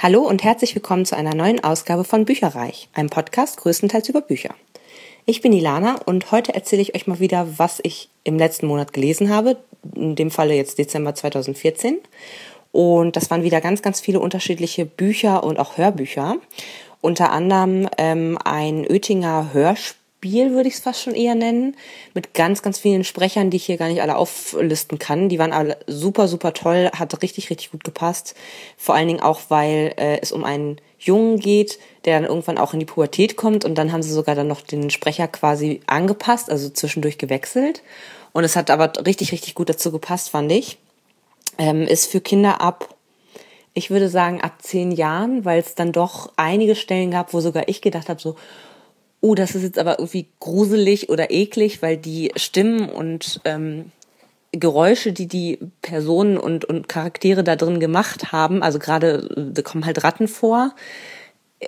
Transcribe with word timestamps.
Hallo 0.00 0.20
und 0.20 0.44
herzlich 0.44 0.76
willkommen 0.76 1.04
zu 1.04 1.16
einer 1.16 1.34
neuen 1.34 1.64
Ausgabe 1.64 2.04
von 2.04 2.24
Bücherreich, 2.24 2.88
einem 2.92 3.10
Podcast 3.10 3.56
größtenteils 3.56 4.08
über 4.08 4.20
Bücher. 4.20 4.54
Ich 5.26 5.40
bin 5.40 5.52
Ilana 5.52 5.96
und 6.06 6.30
heute 6.30 6.54
erzähle 6.54 6.82
ich 6.82 6.94
euch 6.94 7.08
mal 7.08 7.18
wieder, 7.18 7.58
was 7.58 7.80
ich 7.82 8.08
im 8.22 8.38
letzten 8.38 8.68
Monat 8.68 8.92
gelesen 8.92 9.28
habe, 9.28 9.56
in 9.96 10.14
dem 10.14 10.30
Falle 10.30 10.54
jetzt 10.54 10.78
Dezember 10.78 11.16
2014. 11.16 11.98
Und 12.70 13.16
das 13.16 13.28
waren 13.32 13.42
wieder 13.42 13.60
ganz, 13.60 13.82
ganz 13.82 13.98
viele 13.98 14.20
unterschiedliche 14.20 14.86
Bücher 14.86 15.42
und 15.42 15.58
auch 15.58 15.78
Hörbücher. 15.78 16.36
Unter 17.00 17.32
anderem 17.32 17.88
ähm, 17.98 18.38
ein 18.44 18.86
Oettinger 18.88 19.52
Hörspiel 19.52 19.98
Spiel, 20.18 20.50
würde 20.50 20.68
ich 20.68 20.74
es 20.74 20.80
fast 20.80 21.00
schon 21.00 21.14
eher 21.14 21.36
nennen, 21.36 21.76
mit 22.12 22.34
ganz, 22.34 22.60
ganz 22.60 22.76
vielen 22.76 23.04
Sprechern, 23.04 23.50
die 23.50 23.56
ich 23.56 23.66
hier 23.66 23.76
gar 23.76 23.86
nicht 23.86 24.02
alle 24.02 24.16
auflisten 24.16 24.98
kann. 24.98 25.28
Die 25.28 25.38
waren 25.38 25.52
alle 25.52 25.78
super, 25.86 26.26
super 26.26 26.52
toll, 26.52 26.90
hat 26.92 27.22
richtig, 27.22 27.50
richtig 27.50 27.70
gut 27.70 27.84
gepasst. 27.84 28.34
Vor 28.76 28.96
allen 28.96 29.06
Dingen 29.06 29.20
auch, 29.20 29.42
weil 29.46 29.94
äh, 29.96 30.18
es 30.20 30.32
um 30.32 30.42
einen 30.42 30.80
Jungen 30.98 31.38
geht, 31.38 31.78
der 32.04 32.18
dann 32.18 32.28
irgendwann 32.28 32.58
auch 32.58 32.72
in 32.72 32.80
die 32.80 32.84
Pubertät 32.84 33.36
kommt 33.36 33.64
und 33.64 33.76
dann 33.76 33.92
haben 33.92 34.02
sie 34.02 34.10
sogar 34.10 34.34
dann 34.34 34.48
noch 34.48 34.60
den 34.60 34.90
Sprecher 34.90 35.28
quasi 35.28 35.82
angepasst, 35.86 36.50
also 36.50 36.68
zwischendurch 36.68 37.18
gewechselt. 37.18 37.84
Und 38.32 38.42
es 38.42 38.56
hat 38.56 38.72
aber 38.72 38.92
richtig, 39.06 39.30
richtig 39.30 39.54
gut 39.54 39.68
dazu 39.68 39.92
gepasst, 39.92 40.30
fand 40.30 40.50
ich. 40.50 40.78
Ähm, 41.58 41.82
ist 41.82 42.10
für 42.10 42.20
Kinder 42.20 42.60
ab 42.60 42.92
ich 43.74 43.90
würde 43.90 44.08
sagen 44.08 44.40
ab 44.40 44.60
zehn 44.60 44.90
Jahren, 44.90 45.44
weil 45.44 45.60
es 45.60 45.76
dann 45.76 45.92
doch 45.92 46.32
einige 46.34 46.74
Stellen 46.74 47.12
gab, 47.12 47.32
wo 47.32 47.38
sogar 47.38 47.68
ich 47.68 47.80
gedacht 47.80 48.08
habe, 48.08 48.20
so, 48.20 48.34
oh, 49.20 49.34
das 49.34 49.54
ist 49.54 49.62
jetzt 49.62 49.78
aber 49.78 49.98
irgendwie 49.98 50.28
gruselig 50.40 51.08
oder 51.08 51.30
eklig, 51.30 51.82
weil 51.82 51.96
die 51.96 52.32
Stimmen 52.36 52.88
und 52.88 53.40
ähm, 53.44 53.92
Geräusche, 54.52 55.12
die 55.12 55.26
die 55.26 55.58
Personen 55.82 56.38
und, 56.38 56.64
und 56.64 56.88
Charaktere 56.88 57.44
da 57.44 57.56
drin 57.56 57.80
gemacht 57.80 58.32
haben, 58.32 58.62
also 58.62 58.78
gerade, 58.78 59.28
da 59.52 59.62
kommen 59.62 59.84
halt 59.84 60.04
Ratten 60.04 60.28
vor 60.28 60.74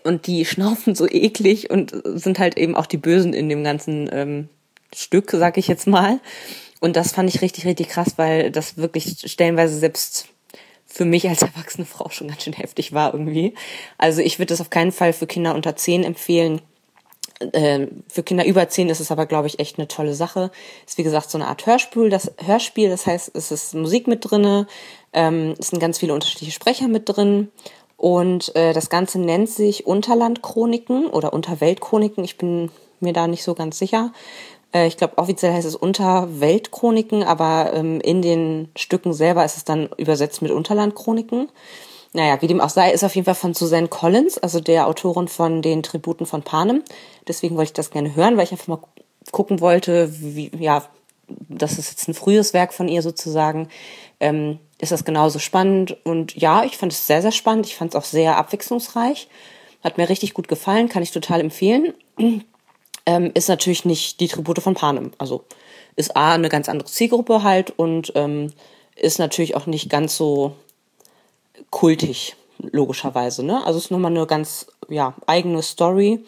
und 0.05 0.27
die 0.27 0.44
schnaufen 0.46 0.94
so 0.94 1.06
eklig 1.08 1.70
und 1.70 1.94
sind 2.05 2.38
halt 2.38 2.56
eben 2.56 2.77
auch 2.77 2.86
die 2.86 2.97
Bösen 2.97 3.34
in 3.34 3.48
dem 3.48 3.64
ganzen 3.64 4.08
ähm, 4.12 4.48
Stück, 4.94 5.30
sag 5.30 5.58
ich 5.58 5.69
jetzt 5.69 5.86
mal. 5.86 6.20
Und 6.80 6.97
das 6.97 7.12
fand 7.12 7.28
ich 7.28 7.42
richtig, 7.42 7.66
richtig 7.66 7.88
krass, 7.88 8.14
weil 8.16 8.50
das 8.50 8.78
wirklich 8.78 9.16
stellenweise 9.27 9.78
selbst 9.78 10.28
für 10.86 11.05
mich 11.05 11.28
als 11.28 11.42
erwachsene 11.42 11.86
Frau 11.86 12.08
schon 12.08 12.28
ganz 12.28 12.42
schön 12.42 12.53
heftig 12.53 12.92
war 12.92 13.12
irgendwie. 13.12 13.55
Also 13.98 14.22
ich 14.22 14.38
würde 14.38 14.48
das 14.48 14.60
auf 14.60 14.70
keinen 14.70 14.91
Fall 14.91 15.12
für 15.12 15.27
Kinder 15.27 15.55
unter 15.55 15.77
zehn 15.77 16.03
empfehlen. 16.03 16.60
Ähm, 17.52 18.05
für 18.08 18.22
Kinder 18.22 18.44
über 18.44 18.69
zehn 18.69 18.88
ist 18.88 19.00
es 19.00 19.10
aber, 19.10 19.27
glaube 19.27 19.46
ich, 19.46 19.58
echt 19.58 19.78
eine 19.78 19.88
tolle 19.88 20.14
Sache. 20.14 20.50
Ist 20.86 20.98
wie 20.98 21.02
gesagt 21.02 21.30
so 21.30 21.38
eine 21.38 21.48
Art 21.48 21.66
Hörspiel. 21.66 22.10
Das 22.10 22.32
Hörspiel, 22.44 22.91
das 22.91 23.06
heißt, 23.06 23.30
es 23.34 23.50
ist 23.50 23.74
Musik 23.74 24.06
mit 24.06 24.30
drinne, 24.30 24.66
ähm, 25.12 25.55
es 25.58 25.69
sind 25.69 25.80
ganz 25.80 25.98
viele 25.98 26.14
unterschiedliche 26.14 26.52
Sprecher 26.52 26.88
mit 26.88 27.08
drin 27.08 27.50
und 27.97 28.55
äh, 28.56 28.72
das 28.72 28.88
Ganze 28.88 29.19
nennt 29.19 29.50
sich 29.50 29.86
Unterlandchroniken 29.86 31.06
oder 31.06 31.32
Unterweltchroniken. 31.32 32.24
Ich 32.24 32.38
bin 32.38 32.70
mir 33.00 33.12
da 33.12 33.27
nicht 33.27 33.42
so 33.42 33.54
ganz 33.54 33.78
sicher. 33.78 34.12
Äh, 34.72 34.86
ich 34.86 34.97
glaube, 34.97 35.19
offiziell 35.19 35.52
heißt 35.52 35.66
es 35.66 35.77
Unterweltchroniken, 35.77 37.22
aber 37.22 37.72
ähm, 37.75 38.00
in 38.00 38.22
den 38.22 38.70
Stücken 38.77 39.12
selber 39.12 39.44
ist 39.44 39.56
es 39.56 39.64
dann 39.64 39.91
übersetzt 39.97 40.42
mit 40.42 40.50
Unterlandchroniken. 40.50 41.48
Naja, 42.12 42.42
wie 42.42 42.48
dem 42.48 42.61
auch 42.61 42.70
sei, 42.70 42.91
ist 42.91 43.05
auf 43.05 43.14
jeden 43.14 43.25
Fall 43.25 43.36
von 43.36 43.55
Suzanne 43.55 43.89
Collins, 43.89 44.36
also 44.39 44.58
der 44.61 44.89
Autorin 44.89 45.28
von 45.28 45.62
den 45.62 45.83
Tributen 45.83 46.27
von 46.27 46.42
Panem. 46.42 46.83
Deswegen 47.28 47.56
wollte 47.56 47.70
ich 47.70 47.75
das 47.75 47.91
gerne 47.91 48.16
hören, 48.16 48.36
weil 48.36 48.44
ich 48.44 48.53
einfach 48.53 48.66
mal 48.66 48.80
gucken 49.30 49.61
wollte, 49.61 50.12
wie, 50.20 50.50
ja, 50.58 50.84
das 51.48 51.78
ist 51.78 51.91
jetzt 51.91 52.08
ein 52.08 52.14
frühes 52.14 52.53
Werk 52.53 52.72
von 52.72 52.88
ihr 52.88 53.03
sozusagen. 53.03 53.69
Ähm, 54.19 54.58
ist 54.81 54.91
das 54.91 55.05
genauso 55.05 55.38
spannend? 55.38 55.97
Und 56.05 56.34
ja, 56.34 56.64
ich 56.64 56.77
fand 56.77 56.92
es 56.92 57.06
sehr, 57.06 57.22
sehr 57.22 57.33
spannend. 57.33 57.66
Ich 57.66 57.77
fand 57.77 57.92
es 57.92 57.97
auch 57.97 58.05
sehr 58.05 58.36
abwechslungsreich. 58.36 59.28
Hat 59.84 59.97
mir 59.97 60.08
richtig 60.08 60.34
gut 60.34 60.48
gefallen, 60.48 60.88
kann 60.88 61.03
ich 61.03 61.12
total 61.12 61.41
empfehlen. 61.41 61.94
Ähm, 63.06 63.31
ist 63.33 63.48
natürlich 63.48 63.86
nicht 63.86 64.20
die 64.20 64.28
Tribute 64.28 64.61
von 64.61 64.75
Panem. 64.75 65.12
Also 65.16 65.44
ist 65.97 66.16
A, 66.16 66.34
eine 66.34 66.50
ganz 66.50 66.69
andere 66.69 66.87
Zielgruppe 66.87 67.42
halt 67.42 67.71
und 67.71 68.12
ähm, 68.15 68.53
ist 68.94 69.19
natürlich 69.19 69.56
auch 69.56 69.65
nicht 69.65 69.88
ganz 69.88 70.19
so 70.19 70.54
kultig, 71.71 72.37
logischerweise. 72.59 73.44
Ne? 73.44 73.65
Also 73.65 73.78
es 73.78 73.87
ist 73.87 73.91
nochmal 73.91 74.10
eine 74.10 74.26
ganz 74.26 74.66
ja, 74.88 75.15
eigene 75.26 75.62
Story. 75.62 76.25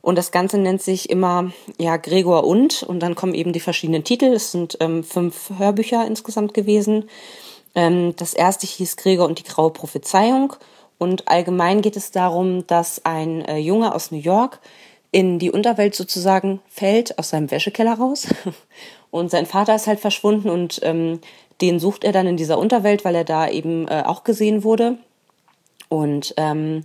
Und 0.00 0.18
das 0.18 0.32
Ganze 0.32 0.58
nennt 0.58 0.82
sich 0.82 1.10
immer 1.10 1.52
ja 1.78 1.96
Gregor 1.96 2.44
und 2.44 2.82
und 2.82 3.00
dann 3.00 3.14
kommen 3.14 3.34
eben 3.34 3.52
die 3.52 3.60
verschiedenen 3.60 4.02
Titel. 4.02 4.26
Es 4.26 4.50
sind 4.50 4.76
ähm, 4.80 5.04
fünf 5.04 5.50
Hörbücher 5.56 6.04
insgesamt 6.06 6.54
gewesen. 6.54 7.08
Ähm, 7.74 8.14
das 8.16 8.34
erste 8.34 8.66
hieß 8.66 8.96
Gregor 8.96 9.26
und 9.26 9.38
die 9.38 9.44
graue 9.44 9.70
Prophezeiung. 9.70 10.54
Und 10.98 11.28
allgemein 11.28 11.82
geht 11.82 11.96
es 11.96 12.10
darum, 12.10 12.66
dass 12.66 13.04
ein 13.04 13.44
äh, 13.44 13.58
Junge 13.58 13.94
aus 13.94 14.10
New 14.10 14.18
York 14.18 14.60
in 15.12 15.38
die 15.38 15.50
Unterwelt 15.50 15.94
sozusagen 15.94 16.60
fällt, 16.68 17.18
aus 17.18 17.30
seinem 17.30 17.50
Wäschekeller 17.50 17.94
raus. 17.94 18.26
Und 19.10 19.30
sein 19.30 19.44
Vater 19.44 19.74
ist 19.74 19.86
halt 19.86 20.00
verschwunden 20.00 20.48
und 20.48 20.80
ähm, 20.82 21.20
den 21.62 21.80
sucht 21.80 22.04
er 22.04 22.12
dann 22.12 22.26
in 22.26 22.36
dieser 22.36 22.58
Unterwelt, 22.58 23.04
weil 23.04 23.14
er 23.14 23.24
da 23.24 23.48
eben 23.48 23.88
äh, 23.88 24.02
auch 24.04 24.24
gesehen 24.24 24.64
wurde. 24.64 24.98
Und 25.88 26.34
ähm, 26.36 26.84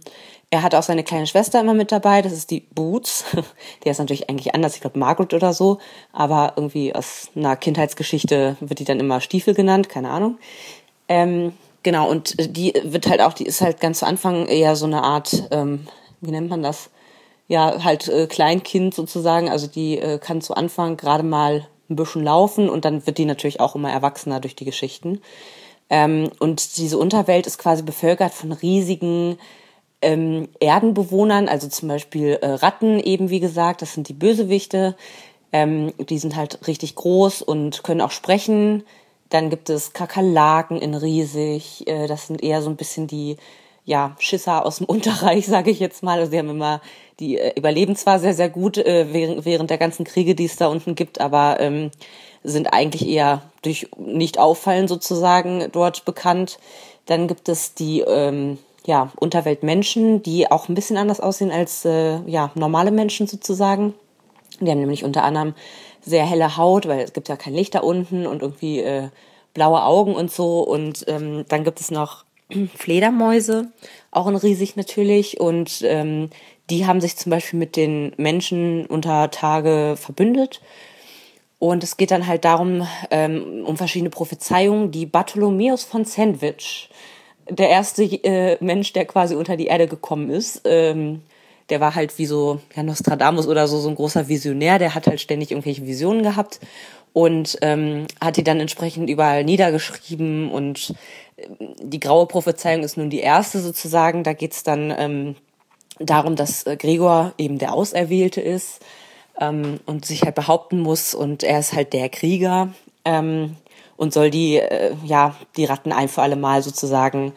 er 0.49 0.61
hat 0.61 0.75
auch 0.75 0.83
seine 0.83 1.03
kleine 1.03 1.27
Schwester 1.27 1.59
immer 1.59 1.73
mit 1.73 1.91
dabei, 1.91 2.21
das 2.21 2.31
ist 2.31 2.51
die 2.51 2.61
Boots. 2.61 3.25
Der 3.83 3.91
ist 3.91 3.97
natürlich 3.97 4.29
eigentlich 4.29 4.55
anders, 4.55 4.75
ich 4.75 4.81
glaube 4.81 4.99
Margaret 4.99 5.33
oder 5.33 5.53
so, 5.53 5.79
aber 6.13 6.53
irgendwie 6.55 6.95
aus 6.95 7.29
einer 7.35 7.55
Kindheitsgeschichte 7.55 8.55
wird 8.59 8.79
die 8.79 8.85
dann 8.85 8.99
immer 8.99 9.19
Stiefel 9.19 9.53
genannt, 9.53 9.89
keine 9.89 10.09
Ahnung. 10.09 10.37
Ähm, 11.09 11.53
genau, 11.83 12.09
und 12.09 12.35
die 12.57 12.73
wird 12.83 13.07
halt 13.07 13.21
auch, 13.21 13.33
die 13.33 13.45
ist 13.45 13.61
halt 13.61 13.79
ganz 13.79 13.99
zu 13.99 14.07
Anfang 14.07 14.45
eher 14.47 14.75
so 14.75 14.85
eine 14.85 15.03
Art, 15.03 15.47
ähm, 15.51 15.87
wie 16.21 16.31
nennt 16.31 16.49
man 16.49 16.63
das? 16.63 16.89
Ja, 17.49 17.83
halt 17.83 18.07
äh, 18.09 18.27
Kleinkind 18.27 18.93
sozusagen, 18.93 19.49
also 19.49 19.67
die 19.67 19.97
äh, 19.97 20.17
kann 20.17 20.41
zu 20.41 20.53
Anfang 20.53 20.97
gerade 20.97 21.23
mal 21.23 21.65
ein 21.89 21.95
bisschen 21.95 22.23
laufen 22.23 22.69
und 22.69 22.85
dann 22.85 23.05
wird 23.05 23.17
die 23.17 23.25
natürlich 23.25 23.59
auch 23.59 23.75
immer 23.75 23.91
erwachsener 23.91 24.39
durch 24.39 24.55
die 24.55 24.65
Geschichten. 24.65 25.21
Ähm, 25.89 26.29
und 26.39 26.77
diese 26.77 26.97
Unterwelt 26.97 27.47
ist 27.47 27.57
quasi 27.57 27.83
bevölkert 27.83 28.33
von 28.33 28.51
riesigen 28.51 29.37
ähm, 30.01 30.49
Erdenbewohnern, 30.59 31.47
also 31.47 31.67
zum 31.67 31.87
Beispiel 31.87 32.39
äh, 32.41 32.47
Ratten 32.47 32.99
eben, 32.99 33.29
wie 33.29 33.39
gesagt, 33.39 33.81
das 33.81 33.93
sind 33.93 34.09
die 34.09 34.13
Bösewichte. 34.13 34.95
Ähm, 35.51 35.93
die 35.97 36.19
sind 36.19 36.35
halt 36.35 36.67
richtig 36.67 36.95
groß 36.95 37.41
und 37.41 37.83
können 37.83 38.01
auch 38.01 38.11
sprechen. 38.11 38.83
Dann 39.29 39.49
gibt 39.49 39.69
es 39.69 39.93
Kakerlaken 39.93 40.77
in 40.79 40.93
riesig. 40.93 41.87
Äh, 41.87 42.07
das 42.07 42.27
sind 42.27 42.43
eher 42.43 42.61
so 42.61 42.69
ein 42.69 42.75
bisschen 42.75 43.07
die 43.07 43.37
ja, 43.87 44.15
Schisser 44.19 44.65
aus 44.65 44.77
dem 44.77 44.85
Unterreich, 44.87 45.47
sage 45.47 45.71
ich 45.71 45.79
jetzt 45.79 46.03
mal. 46.03 46.19
Also 46.19 46.29
sie 46.29 46.37
haben 46.37 46.49
immer, 46.49 46.81
die 47.19 47.39
äh, 47.39 47.57
überleben 47.57 47.95
zwar 47.95 48.19
sehr, 48.19 48.35
sehr 48.35 48.49
gut 48.49 48.77
äh, 48.77 49.07
während, 49.11 49.45
während 49.45 49.71
der 49.71 49.79
ganzen 49.79 50.03
Kriege, 50.03 50.35
die 50.35 50.45
es 50.45 50.57
da 50.57 50.67
unten 50.67 50.93
gibt, 50.93 51.19
aber 51.19 51.59
ähm, 51.59 51.89
sind 52.43 52.73
eigentlich 52.73 53.07
eher 53.07 53.41
durch 53.63 53.89
nicht 53.97 54.37
auffallen 54.37 54.87
sozusagen 54.87 55.69
dort 55.71 56.05
bekannt. 56.05 56.59
Dann 57.05 57.27
gibt 57.27 57.49
es 57.49 57.73
die 57.73 58.01
ähm, 58.01 58.59
ja, 58.85 59.11
Unterweltmenschen, 59.15 60.21
die 60.21 60.51
auch 60.51 60.69
ein 60.69 60.75
bisschen 60.75 60.97
anders 60.97 61.19
aussehen 61.19 61.51
als 61.51 61.85
äh, 61.85 62.19
ja, 62.25 62.51
normale 62.55 62.91
Menschen 62.91 63.25
sozusagen. 63.25 63.93
Die 64.59 64.69
haben 64.69 64.79
nämlich 64.79 65.03
unter 65.03 65.23
anderem 65.23 65.53
sehr 66.01 66.25
helle 66.25 66.57
Haut, 66.57 66.87
weil 66.87 66.99
es 66.99 67.13
gibt 67.13 67.29
ja 67.29 67.37
kein 67.37 67.53
Licht 67.53 67.75
da 67.75 67.79
unten 67.79 68.27
und 68.27 68.41
irgendwie 68.41 68.79
äh, 68.79 69.09
blaue 69.53 69.83
Augen 69.83 70.13
und 70.13 70.29
so. 70.29 70.59
Und 70.59 71.05
ähm, 71.07 71.45
dann 71.47 71.63
gibt 71.63 71.79
es 71.79 71.89
noch 71.89 72.26
Fledermäuse, 72.75 73.71
auch 74.11 74.27
in 74.27 74.35
riesig 74.35 74.75
natürlich. 74.75 75.39
Und 75.39 75.81
ähm, 75.83 76.29
die 76.69 76.85
haben 76.85 77.01
sich 77.01 77.15
zum 77.15 77.29
Beispiel 77.29 77.59
mit 77.59 77.75
den 77.75 78.13
Menschen 78.17 78.85
unter 78.85 79.31
Tage 79.31 79.95
verbündet. 79.97 80.61
Und 81.59 81.83
es 81.83 81.97
geht 81.97 82.11
dann 82.11 82.27
halt 82.27 82.45
darum, 82.45 82.87
ähm, 83.09 83.63
um 83.65 83.77
verschiedene 83.77 84.11
Prophezeiungen, 84.11 84.91
die 84.91 85.05
Bartholomäus 85.05 85.83
von 85.83 86.05
Sandwich, 86.05 86.89
der 87.49 87.69
erste 87.69 88.03
äh, 88.03 88.57
Mensch, 88.59 88.93
der 88.93 89.05
quasi 89.05 89.33
unter 89.35 89.57
die 89.57 89.67
Erde 89.67 89.87
gekommen 89.87 90.29
ist, 90.29 90.61
ähm, 90.65 91.21
der 91.69 91.79
war 91.81 91.95
halt 91.95 92.17
wie 92.17 92.25
so 92.25 92.59
ja, 92.75 92.83
Nostradamus 92.83 93.47
oder 93.47 93.67
so, 93.67 93.79
so 93.79 93.89
ein 93.89 93.95
großer 93.95 94.27
Visionär, 94.27 94.79
der 94.79 94.95
hat 94.95 95.07
halt 95.07 95.19
ständig 95.19 95.51
irgendwelche 95.51 95.85
Visionen 95.85 96.23
gehabt 96.23 96.59
und 97.17 97.57
ähm, 97.63 98.05
hat 98.21 98.37
die 98.37 98.43
dann 98.43 98.59
entsprechend 98.59 99.09
überall 99.09 99.43
niedergeschrieben 99.43 100.51
und 100.51 100.93
die 101.81 101.99
graue 101.99 102.27
Prophezeiung 102.27 102.83
ist 102.83 102.95
nun 102.95 103.09
die 103.09 103.21
erste 103.21 103.59
sozusagen. 103.59 104.23
Da 104.23 104.33
geht 104.33 104.51
es 104.51 104.61
dann 104.61 104.93
ähm, 104.95 105.35
darum, 105.97 106.35
dass 106.35 106.67
äh, 106.67 106.77
Gregor 106.77 107.33
eben 107.39 107.57
der 107.57 107.73
Auserwählte 107.73 108.39
ist 108.39 108.85
ähm, 109.41 109.79
und 109.87 110.05
sich 110.05 110.21
halt 110.21 110.35
behaupten 110.35 110.79
muss 110.79 111.15
und 111.15 111.41
er 111.41 111.57
ist 111.57 111.73
halt 111.73 111.93
der 111.93 112.09
Krieger 112.09 112.69
ähm, 113.03 113.55
und 113.95 114.13
soll 114.13 114.29
die, 114.29 114.57
äh, 114.57 114.93
ja, 115.03 115.35
die 115.55 115.65
Ratten 115.65 115.93
ein 115.93 116.09
für 116.09 116.21
alle 116.21 116.35
Mal 116.35 116.61
sozusagen 116.61 117.33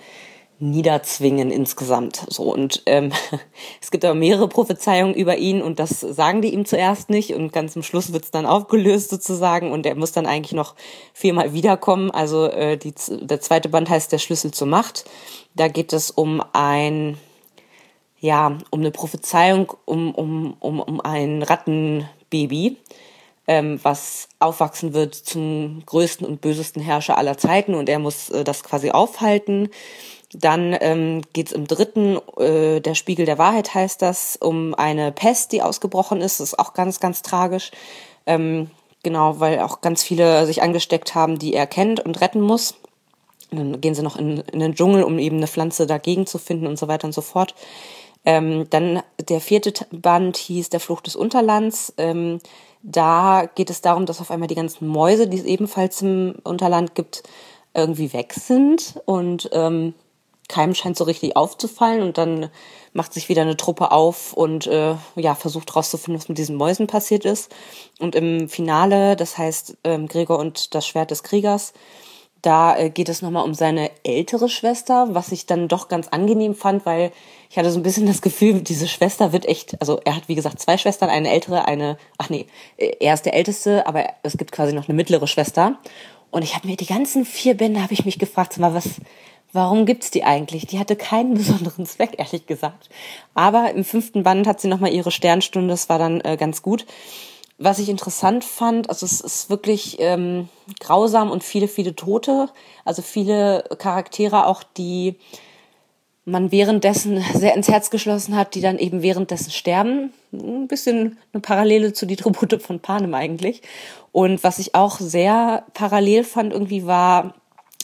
niederzwingen 0.61 1.51
insgesamt. 1.51 2.25
So 2.29 2.53
und 2.53 2.83
ähm, 2.87 3.13
es 3.81 3.91
gibt 3.91 4.05
aber 4.05 4.15
mehrere 4.15 4.49
Prophezeiungen 4.49 5.15
über 5.15 5.39
ihn 5.39 5.63
und 5.63 5.79
das 5.79 6.01
sagen 6.01 6.43
die 6.43 6.53
ihm 6.53 6.65
zuerst 6.65 7.11
nicht 7.11 7.35
und 7.35 7.53
ganz 7.53 7.73
zum 7.73 7.83
Schluss 7.83 8.13
wird's 8.13 8.31
dann 8.31 8.47
aufgelöst 8.47 9.11
sozusagen 9.11 9.73
und 9.73 9.87
er 9.87 9.95
muss 9.95 10.13
dann 10.13 10.27
eigentlich 10.27 10.53
noch 10.53 10.75
viermal 11.13 11.53
wiederkommen. 11.53 12.11
Also 12.11 12.47
äh, 12.47 12.77
die, 12.77 12.95
der 13.09 13.41
zweite 13.41 13.69
Band 13.69 13.89
heißt 13.89 14.13
der 14.13 14.19
Schlüssel 14.19 14.53
zur 14.53 14.69
Macht. 14.69 15.05
Da 15.55 15.69
geht 15.69 15.93
es 15.93 16.11
um 16.11 16.43
ein 16.53 17.19
ja 18.21 18.59
um 18.71 18.81
eine 18.81 18.91
Prophezeiung 18.91 19.73
um 19.87 20.15
um 20.15 20.57
um 20.61 20.81
um 20.81 21.01
ein 21.01 21.43
Rattenbaby 21.43 22.77
ähm, 23.51 23.81
was 23.83 24.29
aufwachsen 24.39 24.95
wird 24.95 25.15
zum 25.17 25.83
größten 25.85 26.25
und 26.25 26.41
bösesten 26.41 26.81
Herrscher 26.81 27.19
aller 27.19 27.37
Zeiten 27.37 27.75
und 27.75 27.89
er 27.89 27.99
muss 27.99 28.31
äh, 28.31 28.45
das 28.45 28.63
quasi 28.63 28.91
aufhalten. 28.91 29.71
Dann 30.33 30.77
ähm, 30.81 31.23
geht 31.33 31.49
es 31.49 31.53
im 31.53 31.67
dritten, 31.67 32.19
äh, 32.39 32.81
der 32.81 32.95
Spiegel 32.95 33.27
der 33.27 33.39
Wahrheit 33.39 33.75
heißt 33.75 34.01
das, 34.01 34.37
um 34.37 34.75
eine 34.75 35.11
Pest, 35.11 35.53
die 35.53 35.63
ausgebrochen 35.63 36.21
ist. 36.21 36.39
Das 36.39 36.49
ist 36.49 36.59
auch 36.59 36.73
ganz, 36.73 37.01
ganz 37.01 37.23
tragisch. 37.23 37.73
Ähm, 38.27 38.71
genau, 39.03 39.41
weil 39.41 39.59
auch 39.61 39.81
ganz 39.81 40.03
viele 40.03 40.47
sich 40.47 40.63
angesteckt 40.63 41.15
haben, 41.15 41.39
die 41.39 41.55
er 41.55 41.67
kennt 41.67 42.01
und 42.01 42.21
retten 42.21 42.41
muss. 42.41 42.77
Und 43.51 43.59
dann 43.59 43.81
gehen 43.81 43.97
sie 43.97 44.03
noch 44.03 44.17
in, 44.17 44.39
in 44.53 44.61
den 44.61 44.75
Dschungel, 44.75 45.03
um 45.03 45.19
eben 45.19 45.39
eine 45.39 45.49
Pflanze 45.49 45.87
dagegen 45.89 46.27
zu 46.27 46.39
finden 46.39 46.69
und 46.69 46.79
so 46.79 46.87
weiter 46.87 47.07
und 47.07 47.13
so 47.13 47.23
fort. 47.23 47.57
Ähm, 48.25 48.69
dann 48.71 49.03
der 49.29 49.41
vierte 49.41 49.87
Band 49.91 50.37
hieß 50.37 50.69
Der 50.69 50.79
Flucht 50.79 51.07
des 51.07 51.17
Unterlands. 51.17 51.93
Ähm, 51.97 52.39
da 52.83 53.49
geht 53.55 53.71
es 53.71 53.81
darum, 53.81 54.07
dass 54.07 54.21
auf 54.21 54.31
einmal 54.31 54.49
die 54.49 54.55
ganzen 54.55 54.87
Mäuse, 54.87 55.27
die 55.27 55.39
es 55.39 55.45
ebenfalls 55.45 56.03
im 56.03 56.37
Unterland 56.45 56.95
gibt, 56.95 57.25
irgendwie 57.75 58.13
weg 58.13 58.33
sind 58.35 59.01
und 59.05 59.51
ähm, 59.53 59.95
keinem 60.51 60.75
scheint 60.75 60.97
so 60.97 61.05
richtig 61.05 61.37
aufzufallen 61.37 62.03
und 62.03 62.19
dann 62.19 62.51
macht 62.93 63.15
sich 63.15 63.29
wieder 63.29 63.43
eine 63.43 63.57
Truppe 63.57 63.93
auf 63.93 64.33
und 64.33 64.67
äh, 64.67 64.97
ja 65.15 65.35
versucht 65.35 65.75
rauszufinden, 65.75 66.21
was 66.21 66.29
mit 66.29 66.39
diesen 66.39 66.57
Mäusen 66.57 66.87
passiert 66.87 67.25
ist. 67.25 67.55
Und 68.01 68.15
im 68.15 68.49
Finale, 68.49 69.17
das 69.17 69.39
heißt 69.39 69.79
ähm, 69.85 70.09
Gregor 70.09 70.39
und 70.39 70.75
das 70.75 70.87
Schwert 70.87 71.11
des 71.11 71.23
Kriegers, 71.23 71.73
da 72.43 72.77
äh, 72.77 72.91
geht 72.91 73.09
es 73.09 73.23
nochmal 73.23 73.45
um 73.45 73.55
seine 73.55 73.91
ältere 74.03 74.49
Schwester, 74.49 75.09
was 75.11 75.31
ich 75.31 75.47
dann 75.47 75.69
doch 75.69 75.89
ganz 75.89 76.09
angenehm 76.09 76.55
fand, 76.55 76.85
weil 76.85 77.13
ich 77.49 77.59
hatte 77.59 77.71
so 77.71 77.79
ein 77.79 77.83
bisschen 77.83 78.07
das 78.09 78.23
Gefühl, 78.23 78.61
diese 78.61 78.89
Schwester 78.89 79.33
wird 79.33 79.47
echt, 79.47 79.81
also 79.81 80.01
er 80.05 80.17
hat 80.17 80.29
wie 80.29 80.35
gesagt 80.35 80.61
zwei 80.61 80.79
Schwestern, 80.79 81.11
eine 81.11 81.31
ältere, 81.31 81.67
eine, 81.67 81.97
ach 82.19 82.29
nee, 82.29 82.47
er 82.77 83.15
ist 83.15 83.25
der 83.25 83.35
älteste, 83.35 83.87
aber 83.87 84.07
es 84.23 84.37
gibt 84.37 84.53
quasi 84.53 84.73
noch 84.73 84.89
eine 84.89 84.97
mittlere 84.97 85.27
Schwester. 85.27 85.79
Und 86.31 86.43
ich 86.43 86.55
habe 86.55 86.69
mir 86.69 86.77
die 86.77 86.87
ganzen 86.87 87.25
vier 87.25 87.57
Bände, 87.57 87.83
habe 87.83 87.93
ich 87.93 88.05
mich 88.05 88.19
gefragt, 88.19 88.57
mal, 88.59 88.73
was, 88.73 88.89
warum 89.53 89.87
gibt's 89.87 90.11
die 90.11 90.25
eigentlich? 90.25 90.67
Die 90.67 90.79
hatte 90.79 90.97
keinen 90.97 91.35
besonderen 91.35 91.87
Zweck, 91.87 92.15
ehrlich 92.19 92.47
gesagt. 92.47 92.89
Aber 93.35 93.73
im 93.73 93.85
fünften 93.85 94.23
Band 94.23 94.47
hat 94.47 94.61
sie 94.61 94.69
nochmal 94.69 94.93
ihre 94.93 95.11
Sternstunde, 95.11 95.69
das 95.69 95.89
war 95.89 95.99
dann 95.99 96.21
äh, 96.21 96.37
ganz 96.37 96.63
gut. 96.63 96.87
Was 97.63 97.79
ich 97.79 97.91
interessant 97.91 98.43
fand, 98.43 98.89
also 98.89 99.05
es 99.05 99.21
ist 99.21 99.51
wirklich 99.51 99.97
ähm, 100.01 100.49
grausam 100.79 101.31
und 101.31 101.45
viele, 101.45 101.69
viele 101.69 101.95
Tote, 101.95 102.49
also 102.87 103.03
viele 103.03 103.65
Charaktere 103.79 104.47
auch, 104.47 104.63
die 104.63 105.17
man 106.25 106.53
währenddessen 106.53 107.23
sehr 107.35 107.55
ins 107.55 107.69
Herz 107.69 107.91
geschlossen 107.91 108.37
hat, 108.37 108.55
die 108.55 108.61
dann 108.61 108.79
eben 108.79 109.03
währenddessen 109.03 109.51
sterben. 109.51 110.13
Ein 110.33 110.69
bisschen 110.69 111.19
eine 111.33 111.41
Parallele 111.41 111.93
zu 111.93 112.07
die 112.07 112.17
Tribute 112.17 112.63
von 112.63 112.81
Panem 112.81 113.15
eigentlich. 113.15 113.63
Und 114.13 114.43
was 114.43 114.59
ich 114.59 114.75
auch 114.75 114.99
sehr 114.99 115.65
parallel 115.75 116.25
fand 116.25 116.53
irgendwie 116.53 116.87
war 116.87 117.35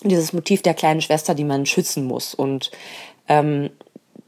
dieses 0.03 0.33
Motiv 0.33 0.63
der 0.63 0.75
kleinen 0.75 1.01
Schwester, 1.01 1.35
die 1.35 1.45
man 1.45 1.67
schützen 1.67 2.05
muss. 2.05 2.35
Und 2.35 2.71
ähm, 3.29 3.71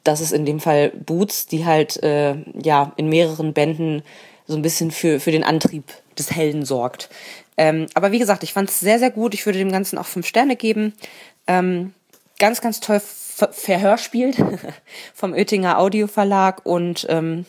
das 0.04 0.20
ist 0.20 0.32
in 0.32 0.46
dem 0.46 0.60
Fall 0.60 0.90
Boots, 0.90 1.46
die 1.46 1.64
halt 1.64 2.02
äh, 2.02 2.36
ja 2.62 2.92
in 2.96 3.08
mehreren 3.08 3.52
Bänden 3.52 4.02
so 4.46 4.56
ein 4.56 4.62
bisschen 4.62 4.90
für, 4.90 5.20
für 5.20 5.30
den 5.30 5.44
Antrieb 5.44 5.84
des 6.18 6.30
Helden 6.30 6.64
sorgt. 6.64 7.10
Ähm, 7.56 7.86
aber 7.94 8.12
wie 8.12 8.18
gesagt, 8.18 8.42
ich 8.42 8.52
fand 8.52 8.70
es 8.70 8.80
sehr, 8.80 8.98
sehr 8.98 9.10
gut. 9.10 9.34
Ich 9.34 9.44
würde 9.44 9.58
dem 9.58 9.72
Ganzen 9.72 9.98
auch 9.98 10.06
fünf 10.06 10.26
Sterne 10.26 10.56
geben. 10.56 10.94
Ähm, 11.46 11.92
ganz, 12.38 12.60
ganz 12.60 12.80
toll 12.80 13.00
verhörspielt 13.00 14.36
vom 15.14 15.32
Oettinger 15.32 15.78
Audioverlag 15.78 16.64
und 16.64 17.06
ähm, 17.08 17.44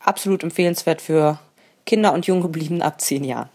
absolut 0.00 0.42
empfehlenswert 0.42 1.00
für 1.02 1.38
Kinder 1.86 2.12
und 2.12 2.26
Junggebliebene 2.26 2.84
ab 2.84 3.00
zehn 3.00 3.24
Jahren. 3.24 3.48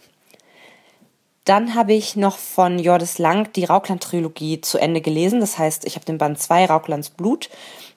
Dann 1.48 1.76
habe 1.76 1.94
ich 1.94 2.18
noch 2.18 2.38
von 2.38 2.78
Jordes 2.78 3.20
Lang 3.20 3.54
die 3.54 3.64
Raukland-Trilogie 3.64 4.60
zu 4.60 4.80
Ende 4.80 5.00
gelesen. 5.00 5.40
Das 5.40 5.58
heißt, 5.58 5.86
ich 5.86 5.96
habe 5.96 6.06
den 6.06 6.18
Band 6.18 6.40
2 6.42 6.66
Rauklands 6.66 7.10
Blut 7.10 7.50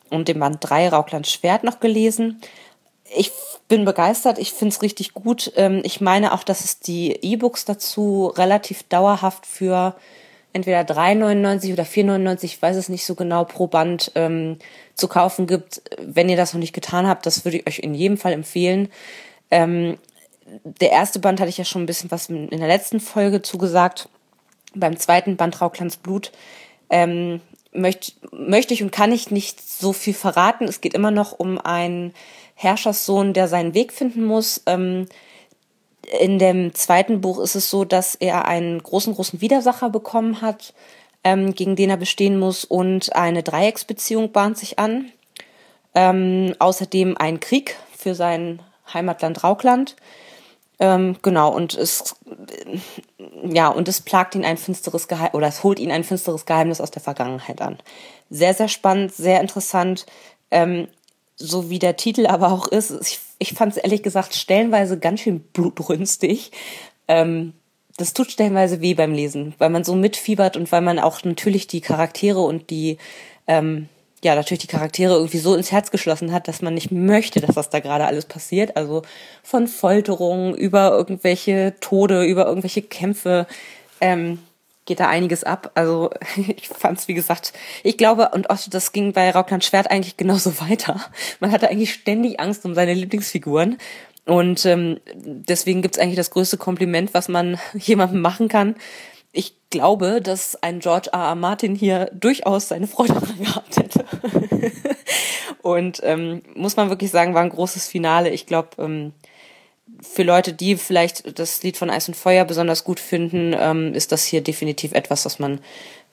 und 0.09 0.29
den 0.29 0.39
Band 0.39 0.59
3 0.61 0.91
Rauklands 0.91 1.33
Schwert 1.33 1.65
noch 1.65 1.81
gelesen. 1.81 2.41
Ich 3.13 3.33
bin 3.67 3.85
begeistert, 3.85 4.39
ich 4.39 4.53
finde 4.53 4.73
es 4.73 4.83
richtig 4.83 5.15
gut. 5.15 5.53
Ähm, 5.57 5.81
ich 5.83 6.01
meine 6.01 6.33
auch, 6.33 6.45
dass 6.45 6.65
es 6.65 6.79
die 6.79 7.11
E-Books 7.11 7.65
dazu 7.65 8.33
relativ 8.37 8.85
dauerhaft 8.85 9.47
für 9.47 9.97
entweder 10.53 10.83
3,99 10.83 11.73
oder 11.73 11.83
4,99, 11.83 12.45
ich 12.45 12.63
weiß 12.63 12.77
es 12.77 12.89
nicht 12.89 13.05
so 13.05 13.17
genau, 13.17 13.43
pro 13.45 13.67
Band 13.67 14.13
ähm, 14.15 14.59
zu 14.95 15.09
kaufen 15.09 15.49
gibt. 15.49 15.83
Wenn 15.99 16.29
ihr 16.29 16.37
das 16.37 16.53
noch 16.55 16.61
nicht 16.61 16.73
getan 16.73 17.09
habt, 17.09 17.27
das 17.27 17.45
würde 17.45 17.59
ich 17.59 17.67
euch 17.67 17.81
in 17.81 17.95
jedem 17.95 18.17
Fall 18.17 18.33
empfehlen. 18.33 18.91
Ähm, 19.51 19.99
der 20.65 20.91
erste 20.91 21.19
Band 21.19 21.41
hatte 21.41 21.51
ich 21.51 21.59
ja 21.59 21.65
schon 21.65 21.83
ein 21.83 21.87
bisschen 21.87 22.11
was 22.11 22.29
in 22.29 22.49
der 22.49 22.69
letzten 22.69 23.01
Folge 23.01 23.43
zugesagt. 23.43 24.09
Beim 24.75 24.97
zweiten 24.97 25.37
Band 25.37 25.61
Rauklands 25.61 25.97
Blut 25.97 26.33
ähm, 26.91 27.41
möchte, 27.73 28.13
möchte 28.33 28.75
ich 28.75 28.83
und 28.83 28.93
kann 28.93 29.13
ich 29.13 29.31
nicht 29.31 29.61
so 29.61 29.93
viel 29.93 30.15
verraten. 30.15 30.65
Es 30.65 30.81
geht 30.81 30.95
immer 30.95 31.11
noch 31.11 31.33
um 31.33 31.59
einen 31.59 32.15
Herrscherssohn, 32.55 33.33
der 33.33 33.49
seinen 33.49 33.75
Weg 33.75 33.93
finden 33.93 34.25
muss. 34.25 34.63
Ähm, 34.67 35.07
in 36.21 36.39
dem 36.39 36.75
zweiten 36.75 37.21
Buch 37.21 37.39
ist 37.39 37.55
es 37.55 37.71
so, 37.71 37.85
dass 37.85 38.15
er 38.15 38.47
einen 38.47 38.83
großen, 38.83 39.15
großen 39.15 39.41
Widersacher 39.41 39.91
bekommen 39.91 40.41
hat, 40.41 40.75
ähm, 41.23 41.55
gegen 41.55 41.77
den 41.77 41.91
er 41.91 41.97
bestehen 41.97 42.39
muss 42.39 42.65
und 42.65 43.15
eine 43.15 43.43
Dreiecksbeziehung 43.43 44.33
bahnt 44.33 44.59
sich 44.59 44.79
an. 44.79 45.13
Ähm, 45.95 46.55
außerdem 46.59 47.17
ein 47.17 47.41
Krieg 47.41 47.77
für 47.97 48.15
sein 48.15 48.63
Heimatland 48.93 49.45
Raukland. 49.45 49.97
Ähm, 50.81 51.17
genau, 51.21 51.55
und 51.55 51.75
es, 51.75 52.17
ja, 53.45 53.69
und 53.69 53.87
es 53.87 54.01
plagt 54.01 54.35
ihn 54.35 54.47
ein 54.47 54.57
finsteres 54.57 55.09
Geheimnis, 55.09 55.35
oder 55.35 55.47
es 55.47 55.63
holt 55.63 55.79
ihn 55.79 55.93
ein 55.93 56.05
finsteres 56.05 56.47
Geheimnis 56.47 56.81
aus 56.81 56.91
der 56.91 57.03
Vergangenheit 57.03 57.61
an. 57.61 57.79
Sehr, 58.31 58.55
sehr 58.55 58.69
spannend, 58.69 59.13
sehr 59.15 59.43
interessant. 59.43 60.07
Ähm, 60.51 60.89
so 61.37 61.69
wie 61.69 61.79
der 61.79 61.97
Titel 61.97 62.27
aber 62.27 62.51
auch 62.51 62.67
ist, 62.67 62.91
ich, 63.03 63.21
ich 63.39 63.53
fand 63.53 63.77
es 63.77 63.83
ehrlich 63.83 64.03
gesagt 64.03 64.35
stellenweise 64.35 64.99
ganz 64.99 65.21
schön 65.21 65.41
blutrünstig. 65.41 66.51
Ähm, 67.09 67.53
das 67.99 68.15
tut 68.15 68.31
stellenweise 68.31 68.81
weh 68.81 68.95
beim 68.95 69.13
Lesen, 69.13 69.55
weil 69.59 69.69
man 69.69 69.85
so 69.85 69.95
mitfiebert 69.95 70.57
und 70.57 70.73
weil 70.73 70.81
man 70.81 70.99
auch 70.99 71.23
natürlich 71.25 71.67
die 71.67 71.83
Charaktere 71.83 72.41
und 72.41 72.71
die, 72.71 72.97
ähm, 73.47 73.91
ja, 74.23 74.35
natürlich 74.35 74.61
die 74.61 74.67
Charaktere 74.67 75.15
irgendwie 75.15 75.39
so 75.39 75.55
ins 75.55 75.73
Herz 75.73 75.91
geschlossen 75.91 76.33
hat, 76.33 76.47
dass 76.47 76.61
man 76.61 76.75
nicht 76.75 76.91
möchte, 76.91 77.41
dass 77.41 77.55
das 77.55 77.71
da 77.71 77.81
gerade 77.81 78.05
alles 78.05 78.27
passiert. 78.27 78.77
Also 78.77 79.03
von 79.43 79.67
Folterungen 79.67 80.55
über 80.55 80.91
irgendwelche 80.91 81.75
Tode, 81.81 82.25
über 82.25 82.47
irgendwelche 82.47 82.83
Kämpfe. 82.83 83.47
Ähm, 84.01 84.39
geht 84.87 85.01
da 85.01 85.09
einiges 85.09 85.45
ab. 85.45 85.71
Also 85.75 86.11
ich 86.37 86.69
fand 86.69 86.99
es, 86.99 87.09
wie 87.09 87.15
gesagt, 87.15 87.53
ich 87.83 87.97
glaube, 87.97 88.31
und 88.35 88.51
auch 88.51 88.59
das 88.69 88.93
ging 88.93 89.13
bei 89.13 89.31
Raukland 89.31 89.65
Schwert 89.65 89.91
eigentlich 89.91 90.17
genauso 90.17 90.61
weiter. 90.69 91.01
Man 91.39 91.53
hatte 91.53 91.71
eigentlich 91.71 91.95
ständig 91.95 92.41
Angst 92.41 92.65
um 92.65 92.75
seine 92.75 92.95
Lieblingsfiguren. 92.95 93.79
Und 94.27 94.67
ähm, 94.67 95.01
deswegen 95.15 95.81
gibt's 95.81 95.99
eigentlich 95.99 96.17
das 96.17 96.31
größte 96.31 96.59
Kompliment, 96.59 97.15
was 97.15 97.29
man 97.29 97.59
jemandem 97.75 98.21
machen 98.21 98.49
kann. 98.49 98.77
Ich 99.33 99.55
glaube, 99.71 100.21
dass 100.21 100.61
ein 100.63 100.81
George 100.81 101.11
R. 101.13 101.21
R. 101.21 101.35
Martin 101.35 101.75
hier 101.75 102.11
durchaus 102.13 102.69
seine 102.69 102.87
Freude 102.87 103.15
daran 103.15 103.39
gehabt 103.39 103.77
hätte. 103.77 104.05
und 105.63 106.01
ähm, 106.03 106.43
muss 106.55 106.77
man 106.77 106.91
wirklich 106.91 107.11
sagen, 107.11 107.35
war 107.35 107.43
ein 107.43 107.51
großes 107.51 107.87
Finale. 107.87 108.31
Ich 108.31 108.47
glaube, 108.47 108.71
ähm, 108.79 109.13
für 110.03 110.23
Leute, 110.23 110.53
die 110.53 110.77
vielleicht 110.77 111.39
das 111.39 111.63
Lied 111.63 111.77
von 111.77 111.91
Eis 111.91 112.09
und 112.09 112.15
Feuer 112.15 112.45
besonders 112.45 112.85
gut 112.85 113.01
finden, 113.01 113.55
ähm, 113.57 113.95
ist 113.95 114.13
das 114.13 114.25
hier 114.25 114.41
definitiv 114.41 114.93
etwas, 114.93 115.25
was 115.25 115.39
man 115.39 115.61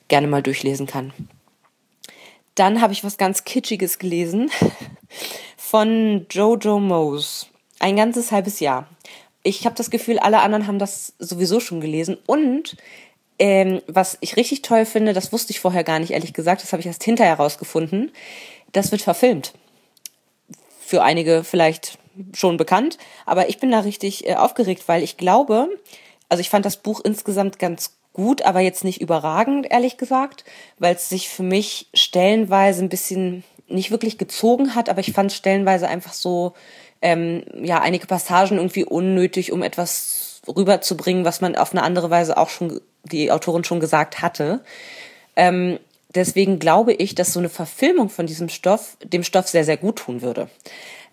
gerne 0.08 0.26
mal 0.26 0.42
durchlesen 0.42 0.86
kann. 0.86 1.12
Dann 2.54 2.80
habe 2.80 2.92
ich 2.92 3.04
was 3.04 3.18
ganz 3.18 3.44
Kitschiges 3.44 3.98
gelesen 3.98 4.50
von 5.56 6.26
Jojo 6.30 6.80
Mose. 6.80 7.46
Ein 7.78 7.96
ganzes 7.96 8.32
halbes 8.32 8.60
Jahr. 8.60 8.88
Ich 9.44 9.64
habe 9.64 9.76
das 9.76 9.90
Gefühl, 9.90 10.18
alle 10.18 10.40
anderen 10.40 10.66
haben 10.66 10.78
das 10.78 11.14
sowieso 11.18 11.60
schon 11.60 11.80
gelesen. 11.80 12.18
Und 12.26 12.76
ähm, 13.38 13.82
was 13.86 14.18
ich 14.20 14.36
richtig 14.36 14.62
toll 14.62 14.84
finde, 14.84 15.12
das 15.12 15.32
wusste 15.32 15.52
ich 15.52 15.60
vorher 15.60 15.84
gar 15.84 15.98
nicht, 15.98 16.10
ehrlich 16.10 16.32
gesagt, 16.32 16.62
das 16.62 16.72
habe 16.72 16.80
ich 16.80 16.86
erst 16.86 17.04
hinterher 17.04 17.36
herausgefunden, 17.36 18.12
das 18.72 18.90
wird 18.90 19.02
verfilmt. 19.02 19.52
Für 20.80 21.02
einige 21.02 21.44
vielleicht 21.44 21.98
schon 22.34 22.56
bekannt, 22.56 22.98
aber 23.26 23.48
ich 23.48 23.58
bin 23.58 23.70
da 23.70 23.80
richtig 23.80 24.26
äh, 24.26 24.34
aufgeregt, 24.34 24.84
weil 24.86 25.02
ich 25.02 25.16
glaube, 25.16 25.68
also 26.28 26.40
ich 26.40 26.50
fand 26.50 26.66
das 26.66 26.78
Buch 26.78 27.00
insgesamt 27.04 27.58
ganz 27.58 27.98
gut, 28.12 28.42
aber 28.42 28.60
jetzt 28.60 28.84
nicht 28.84 29.00
überragend, 29.00 29.70
ehrlich 29.70 29.96
gesagt, 29.96 30.44
weil 30.78 30.96
es 30.96 31.08
sich 31.08 31.28
für 31.28 31.44
mich 31.44 31.88
stellenweise 31.94 32.82
ein 32.82 32.88
bisschen 32.88 33.44
nicht 33.68 33.90
wirklich 33.90 34.18
gezogen 34.18 34.74
hat, 34.74 34.88
aber 34.88 35.00
ich 35.00 35.12
fand 35.12 35.32
stellenweise 35.32 35.88
einfach 35.88 36.12
so, 36.12 36.54
ähm, 37.00 37.44
ja, 37.62 37.80
einige 37.80 38.06
Passagen 38.06 38.56
irgendwie 38.56 38.84
unnötig, 38.84 39.52
um 39.52 39.62
etwas 39.62 40.40
rüberzubringen, 40.48 41.24
was 41.24 41.40
man 41.40 41.54
auf 41.56 41.72
eine 41.72 41.82
andere 41.82 42.10
Weise 42.10 42.36
auch 42.36 42.48
schon, 42.48 42.80
die 43.08 43.30
Autorin 43.30 43.64
schon 43.64 43.80
gesagt 43.80 44.22
hatte. 44.22 44.60
Ähm, 45.36 45.78
deswegen 46.14 46.58
glaube 46.58 46.92
ich, 46.92 47.14
dass 47.14 47.32
so 47.32 47.40
eine 47.40 47.48
Verfilmung 47.48 48.08
von 48.08 48.26
diesem 48.26 48.48
Stoff 48.48 48.96
dem 49.04 49.22
Stoff 49.22 49.48
sehr, 49.48 49.64
sehr 49.64 49.76
gut 49.76 49.96
tun 49.96 50.22
würde. 50.22 50.48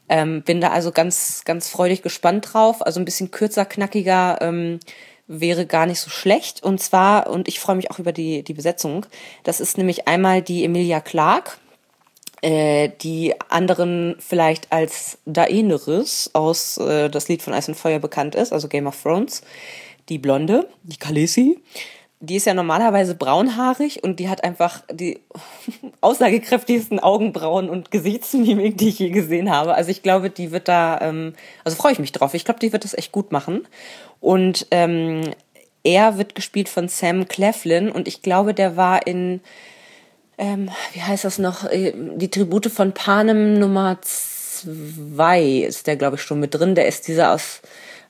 Ähm, 0.08 0.44
bin 0.44 0.62
da 0.62 0.70
also 0.70 0.92
ganz, 0.92 1.44
ganz 1.46 1.70
freudig 1.70 2.02
gespannt 2.02 2.54
drauf. 2.54 2.86
Also 2.86 3.00
ein 3.00 3.06
bisschen 3.06 3.32
kürzer, 3.32 3.66
knackiger 3.66 4.38
ähm, 4.42 4.80
wäre 5.28 5.66
gar 5.66 5.86
nicht 5.86 6.00
so 6.00 6.10
schlecht. 6.10 6.64
Und 6.64 6.80
zwar, 6.82 7.30
und 7.30 7.48
ich 7.48 7.60
freue 7.60 7.76
mich 7.76 7.92
auch 7.92 8.00
über 8.00 8.12
die, 8.12 8.44
die 8.44 8.54
Besetzung, 8.54 9.06
das 9.44 9.60
ist 9.60 9.78
nämlich 9.78 10.08
einmal 10.08 10.42
die 10.42 10.64
Emilia 10.64 11.00
Clark, 11.00 11.58
äh, 12.42 12.90
die 13.02 13.34
anderen 13.50 14.16
vielleicht 14.20 14.72
als 14.72 15.18
Daenerys 15.26 16.30
aus 16.34 16.78
äh, 16.78 17.10
das 17.10 17.28
Lied 17.28 17.42
von 17.42 17.54
Eis 17.54 17.68
und 17.68 17.76
Feuer 17.76 18.00
bekannt 18.00 18.36
ist, 18.36 18.54
also 18.54 18.68
Game 18.68 18.88
of 18.88 19.02
Thrones. 19.02 19.42
Die 20.10 20.18
Blonde, 20.20 20.70
die 20.84 20.98
Khaleesi 20.98 21.62
die 22.20 22.36
ist 22.36 22.46
ja 22.46 22.54
normalerweise 22.54 23.16
braunhaarig 23.16 24.04
und 24.04 24.20
die 24.20 24.30
hat 24.30 24.44
einfach 24.44 24.82
die 24.92 25.20
aussagekräftigsten 26.02 27.00
Augenbrauen 27.00 27.70
und 27.70 27.92
Gesichtsmimik, 27.92 28.78
die 28.78 28.90
ich 28.90 29.00
je 29.00 29.10
gesehen 29.10 29.52
habe. 29.52 29.76
Also 29.76 29.92
ich 29.92 30.02
glaube, 30.02 30.30
die 30.30 30.52
wird 30.52 30.68
da, 30.68 31.00
ähm, 31.02 31.34
also 31.64 31.78
freue 31.78 31.92
ich 31.92 32.00
mich 32.00 32.12
drauf. 32.12 32.34
Ich 32.34 32.46
glaube, 32.46 32.60
die 32.60 32.74
wird 32.74 32.84
das 32.84 32.94
echt 32.94 33.12
gut 33.12 33.32
machen. 33.32 33.68
Und 34.22 34.68
ähm, 34.72 35.32
er 35.84 36.18
wird 36.18 36.36
gespielt 36.36 36.70
von 36.70 36.88
Sam 36.88 37.28
Cleflin 37.28 37.92
und 37.92 38.08
ich 38.08 38.22
glaube, 38.22 38.54
der 38.54 38.76
war 38.76 39.06
in, 39.06 39.42
ähm, 40.38 40.70
wie 40.94 41.02
heißt 41.02 41.26
das 41.26 41.38
noch, 41.38 41.66
äh, 41.66 41.94
die 42.16 42.32
Tribute 42.32 42.68
von 42.68 42.94
Panem 42.94 43.60
Nummer 43.60 44.00
zwei 44.02 45.42
ist 45.42 45.86
der, 45.86 45.98
glaube 45.98 46.16
ich, 46.16 46.22
schon 46.22 46.40
mit 46.40 46.56
drin. 46.56 46.76
Der 46.76 46.88
ist 46.88 47.08
dieser 47.08 47.34
aus, 47.34 47.62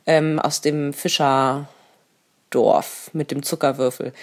ähm, 0.05 0.39
aus 0.39 0.61
dem 0.61 0.93
Fischer 0.93 1.67
Dorf 2.49 3.09
mit 3.13 3.31
dem 3.31 3.43
Zuckerwürfel. 3.43 4.13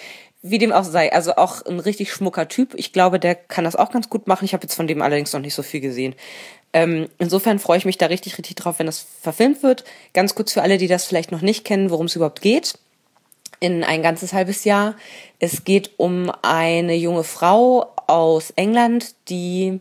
Wie 0.42 0.58
dem 0.58 0.72
auch 0.72 0.84
sei, 0.84 1.12
also 1.12 1.36
auch 1.36 1.64
ein 1.66 1.78
richtig 1.78 2.12
schmucker 2.12 2.48
Typ. 2.48 2.74
Ich 2.74 2.92
glaube, 2.92 3.20
der 3.20 3.36
kann 3.36 3.64
das 3.64 3.76
auch 3.76 3.92
ganz 3.92 4.08
gut 4.08 4.26
machen. 4.26 4.44
Ich 4.44 4.54
habe 4.54 4.64
jetzt 4.64 4.74
von 4.74 4.88
dem 4.88 5.00
allerdings 5.00 5.32
noch 5.32 5.40
nicht 5.40 5.54
so 5.54 5.62
viel 5.62 5.80
gesehen. 5.80 6.16
Ähm, 6.72 7.08
insofern 7.18 7.58
freue 7.58 7.78
ich 7.78 7.84
mich 7.84 7.98
da 7.98 8.06
richtig, 8.06 8.38
richtig 8.38 8.56
drauf, 8.56 8.78
wenn 8.78 8.86
das 8.86 9.06
verfilmt 9.20 9.62
wird. 9.62 9.84
Ganz 10.14 10.34
kurz 10.34 10.52
für 10.52 10.62
alle, 10.62 10.78
die 10.78 10.88
das 10.88 11.04
vielleicht 11.04 11.30
noch 11.30 11.42
nicht 11.42 11.64
kennen, 11.64 11.90
worum 11.90 12.06
es 12.06 12.16
überhaupt 12.16 12.40
geht. 12.40 12.74
In 13.60 13.84
ein 13.84 14.02
ganzes 14.02 14.32
halbes 14.32 14.64
Jahr. 14.64 14.96
Es 15.38 15.62
geht 15.62 15.92
um 15.96 16.32
eine 16.42 16.96
junge 16.96 17.22
Frau 17.22 17.92
aus 18.08 18.50
England, 18.56 19.14
die 19.28 19.80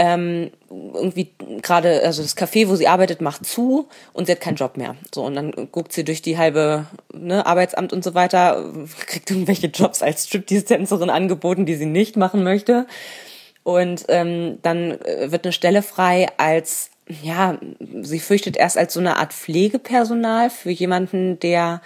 ähm, 0.00 0.50
irgendwie 0.70 1.28
gerade, 1.60 2.02
also 2.02 2.22
das 2.22 2.34
Café, 2.34 2.68
wo 2.68 2.74
sie 2.74 2.88
arbeitet, 2.88 3.20
macht 3.20 3.44
zu 3.44 3.86
und 4.14 4.24
sie 4.24 4.32
hat 4.32 4.40
keinen 4.40 4.56
Job 4.56 4.78
mehr. 4.78 4.96
So, 5.14 5.22
und 5.26 5.34
dann 5.34 5.52
guckt 5.70 5.92
sie 5.92 6.04
durch 6.04 6.22
die 6.22 6.38
halbe 6.38 6.86
ne, 7.12 7.44
Arbeitsamt 7.44 7.92
und 7.92 8.02
so 8.02 8.14
weiter, 8.14 8.72
kriegt 9.06 9.30
irgendwelche 9.30 9.66
Jobs 9.66 10.00
als 10.00 10.26
Striptease-Tänzerin 10.26 11.10
angeboten, 11.10 11.66
die 11.66 11.74
sie 11.74 11.84
nicht 11.84 12.16
machen 12.16 12.42
möchte. 12.42 12.86
Und 13.62 14.06
ähm, 14.08 14.58
dann 14.62 14.92
äh, 15.02 15.30
wird 15.30 15.44
eine 15.44 15.52
Stelle 15.52 15.82
frei 15.82 16.28
als, 16.38 16.88
ja, 17.22 17.58
sie 18.00 18.20
fürchtet 18.20 18.56
erst 18.56 18.78
als 18.78 18.94
so 18.94 19.00
eine 19.00 19.18
Art 19.18 19.34
Pflegepersonal 19.34 20.48
für 20.48 20.70
jemanden, 20.70 21.38
der 21.40 21.82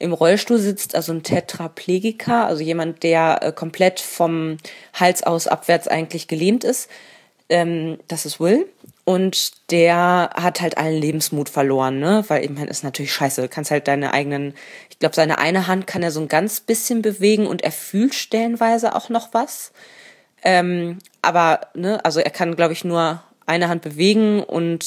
im 0.00 0.12
Rollstuhl 0.12 0.58
sitzt, 0.58 0.96
also 0.96 1.12
ein 1.12 1.22
Tetraplegiker, 1.22 2.44
also 2.46 2.60
jemand, 2.60 3.04
der 3.04 3.38
äh, 3.40 3.52
komplett 3.52 4.00
vom 4.00 4.56
Hals 4.94 5.22
aus 5.22 5.46
abwärts 5.46 5.86
eigentlich 5.86 6.26
gelähmt 6.26 6.64
ist 6.64 6.88
ähm, 7.52 7.98
das 8.08 8.26
ist 8.26 8.40
Will. 8.40 8.66
Und 9.04 9.70
der 9.70 10.30
hat 10.34 10.60
halt 10.60 10.78
allen 10.78 11.00
Lebensmut 11.00 11.48
verloren, 11.48 11.98
ne? 11.98 12.24
Weil 12.28 12.48
meine, 12.50 12.70
ist 12.70 12.84
natürlich 12.84 13.12
scheiße. 13.12 13.42
Du 13.42 13.48
kannst 13.48 13.70
halt 13.70 13.88
deine 13.88 14.14
eigenen, 14.14 14.54
ich 14.90 14.98
glaube, 15.00 15.14
seine 15.14 15.38
eine 15.38 15.66
Hand 15.66 15.86
kann 15.86 16.02
er 16.02 16.12
so 16.12 16.20
ein 16.20 16.28
ganz 16.28 16.60
bisschen 16.60 17.02
bewegen 17.02 17.46
und 17.46 17.62
er 17.62 17.72
fühlt 17.72 18.14
stellenweise 18.14 18.94
auch 18.94 19.08
noch 19.08 19.34
was. 19.34 19.72
Ähm, 20.44 20.98
aber, 21.20 21.60
ne, 21.74 22.04
also 22.04 22.20
er 22.20 22.30
kann, 22.30 22.56
glaube 22.56 22.72
ich, 22.72 22.84
nur 22.84 23.22
eine 23.44 23.68
Hand 23.68 23.82
bewegen 23.82 24.42
und 24.42 24.86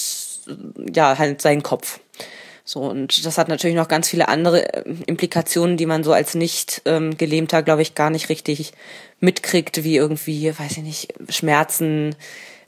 ja, 0.94 1.18
halt 1.18 1.42
seinen 1.42 1.64
Kopf. 1.64 2.00
So, 2.64 2.80
und 2.80 3.26
das 3.26 3.38
hat 3.38 3.48
natürlich 3.48 3.76
noch 3.76 3.88
ganz 3.88 4.10
viele 4.10 4.28
andere 4.28 4.74
äh, 4.74 4.96
Implikationen, 5.06 5.78
die 5.78 5.86
man 5.86 6.04
so 6.04 6.14
als 6.14 6.36
nicht 6.36 6.82
ähm, 6.86 7.16
Gelähmter, 7.18 7.62
glaube 7.62 7.84
ich, 7.84 7.96
gar 7.96 8.10
nicht 8.10 8.30
richtig 8.30 8.72
mitkriegt, 9.20 9.84
wie 9.84 9.98
irgendwie, 9.98 10.58
weiß 10.58 10.78
ich 10.78 10.84
nicht, 10.84 11.14
Schmerzen, 11.30 12.16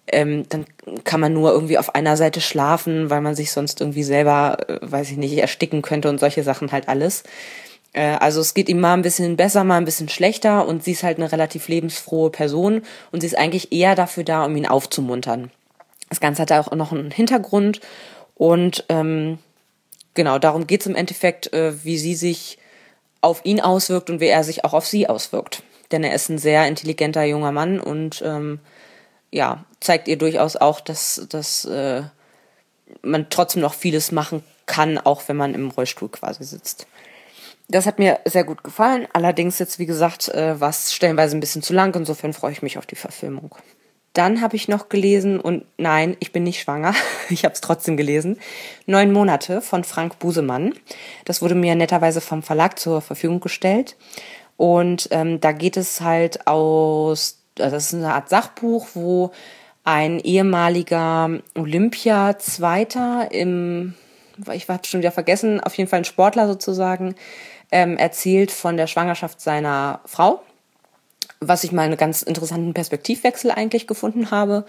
ähm, 0.07 0.47
dann 0.49 0.65
kann 1.03 1.19
man 1.19 1.33
nur 1.33 1.51
irgendwie 1.51 1.77
auf 1.77 1.95
einer 1.95 2.17
Seite 2.17 2.41
schlafen, 2.41 3.09
weil 3.09 3.21
man 3.21 3.35
sich 3.35 3.51
sonst 3.51 3.81
irgendwie 3.81 4.03
selber, 4.03 4.57
äh, 4.67 4.79
weiß 4.81 5.11
ich 5.11 5.17
nicht, 5.17 5.37
ersticken 5.37 5.81
könnte 5.81 6.09
und 6.09 6.19
solche 6.19 6.43
Sachen 6.43 6.71
halt 6.71 6.87
alles. 6.87 7.23
Äh, 7.93 8.17
also 8.19 8.41
es 8.41 8.53
geht 8.53 8.69
ihm 8.69 8.79
mal 8.79 8.93
ein 8.93 9.01
bisschen 9.01 9.35
besser, 9.35 9.63
mal 9.63 9.77
ein 9.77 9.85
bisschen 9.85 10.09
schlechter 10.09 10.67
und 10.67 10.83
sie 10.83 10.91
ist 10.91 11.03
halt 11.03 11.17
eine 11.17 11.31
relativ 11.31 11.67
lebensfrohe 11.67 12.29
Person 12.29 12.81
und 13.11 13.21
sie 13.21 13.27
ist 13.27 13.37
eigentlich 13.37 13.71
eher 13.71 13.95
dafür 13.95 14.23
da, 14.23 14.45
um 14.45 14.55
ihn 14.55 14.67
aufzumuntern. 14.67 15.51
Das 16.09 16.19
Ganze 16.19 16.43
hat 16.43 16.51
auch 16.53 16.71
noch 16.71 16.91
einen 16.93 17.11
Hintergrund 17.11 17.81
und 18.35 18.85
ähm, 18.87 19.39
genau, 20.13 20.39
darum 20.39 20.67
geht 20.67 20.81
es 20.81 20.87
im 20.87 20.95
Endeffekt, 20.95 21.51
äh, 21.53 21.83
wie 21.83 21.97
sie 21.97 22.15
sich 22.15 22.59
auf 23.19 23.43
ihn 23.43 23.59
auswirkt 23.59 24.09
und 24.09 24.21
wie 24.21 24.27
er 24.27 24.43
sich 24.43 24.63
auch 24.63 24.73
auf 24.73 24.85
sie 24.85 25.09
auswirkt. 25.09 25.63
Denn 25.91 26.03
er 26.03 26.13
ist 26.13 26.29
ein 26.29 26.37
sehr 26.37 26.67
intelligenter 26.67 27.23
junger 27.23 27.51
Mann 27.51 27.79
und 27.79 28.21
ähm, 28.25 28.59
ja, 29.31 29.65
zeigt 29.79 30.07
ihr 30.07 30.17
durchaus 30.17 30.55
auch, 30.55 30.79
dass, 30.79 31.25
dass 31.29 31.65
äh, 31.65 32.03
man 33.01 33.29
trotzdem 33.29 33.61
noch 33.61 33.73
vieles 33.73 34.11
machen 34.11 34.43
kann, 34.65 34.97
auch 34.97 35.23
wenn 35.27 35.37
man 35.37 35.53
im 35.53 35.69
Rollstuhl 35.69 36.09
quasi 36.09 36.43
sitzt. 36.43 36.87
Das 37.69 37.85
hat 37.85 37.99
mir 37.99 38.19
sehr 38.25 38.45
gut 38.45 38.63
gefallen. 38.63 39.07
Allerdings 39.11 39.59
jetzt, 39.59 39.77
wie 39.77 39.85
gesagt, 39.85 40.29
äh, 40.29 40.59
war 40.59 40.69
es 40.69 40.93
stellenweise 40.93 41.35
ein 41.35 41.41
bisschen 41.41 41.61
zu 41.61 41.73
lang. 41.73 41.93
Insofern 41.95 42.33
freue 42.33 42.53
ich 42.53 42.61
mich 42.61 42.77
auf 42.77 42.85
die 42.85 42.95
Verfilmung. 42.95 43.55
Dann 44.13 44.41
habe 44.41 44.55
ich 44.55 44.67
noch 44.67 44.89
gelesen, 44.89 45.39
und 45.39 45.65
nein, 45.77 46.15
ich 46.19 46.31
bin 46.31 46.43
nicht 46.43 46.61
schwanger, 46.61 46.95
ich 47.29 47.43
habe 47.43 47.53
es 47.53 47.61
trotzdem 47.61 47.97
gelesen, 47.97 48.39
Neun 48.85 49.11
Monate 49.11 49.61
von 49.61 49.83
Frank 49.83 50.17
Busemann. 50.19 50.73
Das 51.25 51.41
wurde 51.41 51.55
mir 51.55 51.75
netterweise 51.75 52.21
vom 52.21 52.41
Verlag 52.41 52.79
zur 52.79 53.01
Verfügung 53.01 53.41
gestellt. 53.41 53.95
Und 54.55 55.09
ähm, 55.11 55.39
da 55.39 55.51
geht 55.51 55.77
es 55.77 56.01
halt 56.01 56.47
aus 56.47 57.43
das 57.57 57.73
ist 57.73 57.93
eine 57.93 58.13
Art 58.13 58.29
Sachbuch, 58.29 58.87
wo 58.93 59.31
ein 59.83 60.19
ehemaliger 60.19 61.29
Olympia-Zweiter 61.55 63.29
im, 63.31 63.93
ich 64.51 64.67
habe 64.67 64.85
schon 64.85 64.99
wieder 64.99 65.11
vergessen, 65.11 65.61
auf 65.61 65.75
jeden 65.75 65.89
Fall 65.89 65.99
ein 65.99 66.05
Sportler 66.05 66.47
sozusagen, 66.47 67.15
ähm, 67.71 67.97
erzählt 67.97 68.51
von 68.51 68.77
der 68.77 68.87
Schwangerschaft 68.87 69.39
seiner 69.41 70.01
Frau, 70.05 70.41
was 71.39 71.63
ich 71.63 71.71
mal 71.71 71.83
einen 71.83 71.97
ganz 71.97 72.21
interessanten 72.21 72.73
Perspektivwechsel 72.73 73.51
eigentlich 73.51 73.87
gefunden 73.87 74.31
habe. 74.31 74.65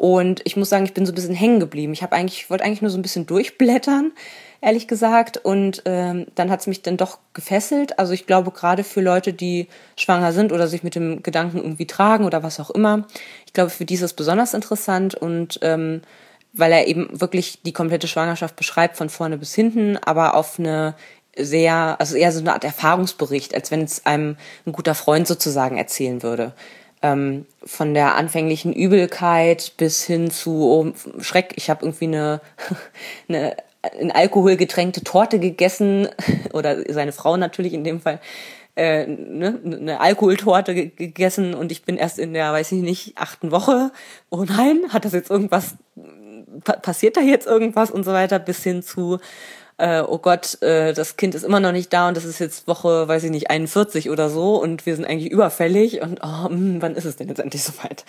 Und 0.00 0.40
ich 0.44 0.56
muss 0.56 0.70
sagen, 0.70 0.86
ich 0.86 0.94
bin 0.94 1.04
so 1.04 1.12
ein 1.12 1.14
bisschen 1.14 1.34
hängen 1.34 1.60
geblieben. 1.60 1.92
Ich 1.92 2.02
habe 2.02 2.16
eigentlich, 2.16 2.42
ich 2.42 2.50
wollte 2.50 2.64
eigentlich 2.64 2.80
nur 2.80 2.90
so 2.90 2.96
ein 2.96 3.02
bisschen 3.02 3.26
durchblättern 3.26 4.12
ehrlich 4.60 4.88
gesagt. 4.88 5.36
Und 5.38 5.82
ähm, 5.84 6.26
dann 6.34 6.50
hat 6.50 6.60
es 6.60 6.66
mich 6.66 6.82
dann 6.82 6.96
doch 6.96 7.18
gefesselt. 7.32 7.98
Also 7.98 8.12
ich 8.12 8.26
glaube, 8.26 8.50
gerade 8.50 8.84
für 8.84 9.00
Leute, 9.00 9.32
die 9.32 9.68
schwanger 9.96 10.32
sind 10.32 10.52
oder 10.52 10.68
sich 10.68 10.82
mit 10.82 10.94
dem 10.94 11.22
Gedanken 11.22 11.58
irgendwie 11.58 11.86
tragen 11.86 12.24
oder 12.24 12.42
was 12.42 12.60
auch 12.60 12.70
immer, 12.70 13.06
ich 13.46 13.52
glaube, 13.52 13.70
für 13.70 13.84
die 13.84 13.94
ist 13.94 14.02
es 14.02 14.12
besonders 14.12 14.54
interessant 14.54 15.14
und 15.14 15.58
ähm, 15.62 16.02
weil 16.52 16.72
er 16.72 16.88
eben 16.88 17.08
wirklich 17.12 17.62
die 17.62 17.72
komplette 17.72 18.08
Schwangerschaft 18.08 18.56
beschreibt, 18.56 18.96
von 18.96 19.08
vorne 19.08 19.38
bis 19.38 19.54
hinten, 19.54 19.96
aber 19.98 20.34
auf 20.34 20.58
eine 20.58 20.94
sehr, 21.36 21.96
also 22.00 22.16
eher 22.16 22.32
so 22.32 22.40
eine 22.40 22.52
Art 22.52 22.64
Erfahrungsbericht, 22.64 23.54
als 23.54 23.70
wenn 23.70 23.82
es 23.82 24.04
einem 24.04 24.36
ein 24.66 24.72
guter 24.72 24.96
Freund 24.96 25.28
sozusagen 25.28 25.78
erzählen 25.78 26.24
würde. 26.24 26.52
Ähm, 27.02 27.46
von 27.64 27.94
der 27.94 28.16
anfänglichen 28.16 28.74
Übelkeit 28.74 29.72
bis 29.78 30.04
hin 30.04 30.30
zu 30.30 30.70
oh, 30.70 30.92
Schreck, 31.22 31.54
ich 31.56 31.70
habe 31.70 31.86
irgendwie 31.86 32.04
eine, 32.04 32.40
eine 33.28 33.56
in 33.98 34.10
Alkohol 34.10 34.56
getränkte 34.56 35.02
Torte 35.02 35.38
gegessen 35.38 36.08
oder 36.52 36.76
seine 36.92 37.12
Frau 37.12 37.36
natürlich 37.36 37.72
in 37.72 37.84
dem 37.84 38.00
Fall 38.00 38.20
äh, 38.76 39.06
ne, 39.06 39.60
eine 39.64 40.00
Alkoholtorte 40.00 40.74
gegessen 40.74 41.54
und 41.54 41.72
ich 41.72 41.84
bin 41.84 41.96
erst 41.96 42.18
in 42.18 42.32
der, 42.32 42.52
weiß 42.52 42.72
ich 42.72 42.82
nicht, 42.82 43.18
achten 43.18 43.50
Woche. 43.50 43.90
Oh 44.30 44.44
nein, 44.44 44.80
hat 44.88 45.04
das 45.04 45.12
jetzt 45.12 45.30
irgendwas, 45.30 45.74
pa 46.64 46.74
passiert 46.74 47.16
da 47.16 47.20
jetzt 47.20 47.46
irgendwas 47.46 47.90
und 47.90 48.04
so 48.04 48.12
weiter, 48.12 48.38
bis 48.38 48.62
hin 48.62 48.82
zu, 48.82 49.18
äh, 49.80 50.02
oh 50.06 50.18
Gott, 50.18 50.60
äh, 50.62 50.92
das 50.92 51.16
Kind 51.16 51.34
ist 51.34 51.42
immer 51.42 51.60
noch 51.60 51.72
nicht 51.72 51.92
da 51.92 52.08
und 52.08 52.16
das 52.16 52.24
ist 52.24 52.38
jetzt 52.38 52.68
Woche, 52.68 53.08
weiß 53.08 53.24
ich 53.24 53.30
nicht, 53.30 53.50
41 53.50 54.10
oder 54.10 54.28
so 54.28 54.60
und 54.60 54.86
wir 54.86 54.94
sind 54.94 55.04
eigentlich 55.04 55.30
überfällig 55.30 56.02
und 56.02 56.20
oh, 56.22 56.26
mh, 56.26 56.48
hm, 56.48 56.82
wann 56.82 56.94
ist 56.94 57.06
es 57.06 57.16
denn 57.16 57.28
jetzt 57.28 57.40
endlich 57.40 57.62
soweit? 57.64 58.04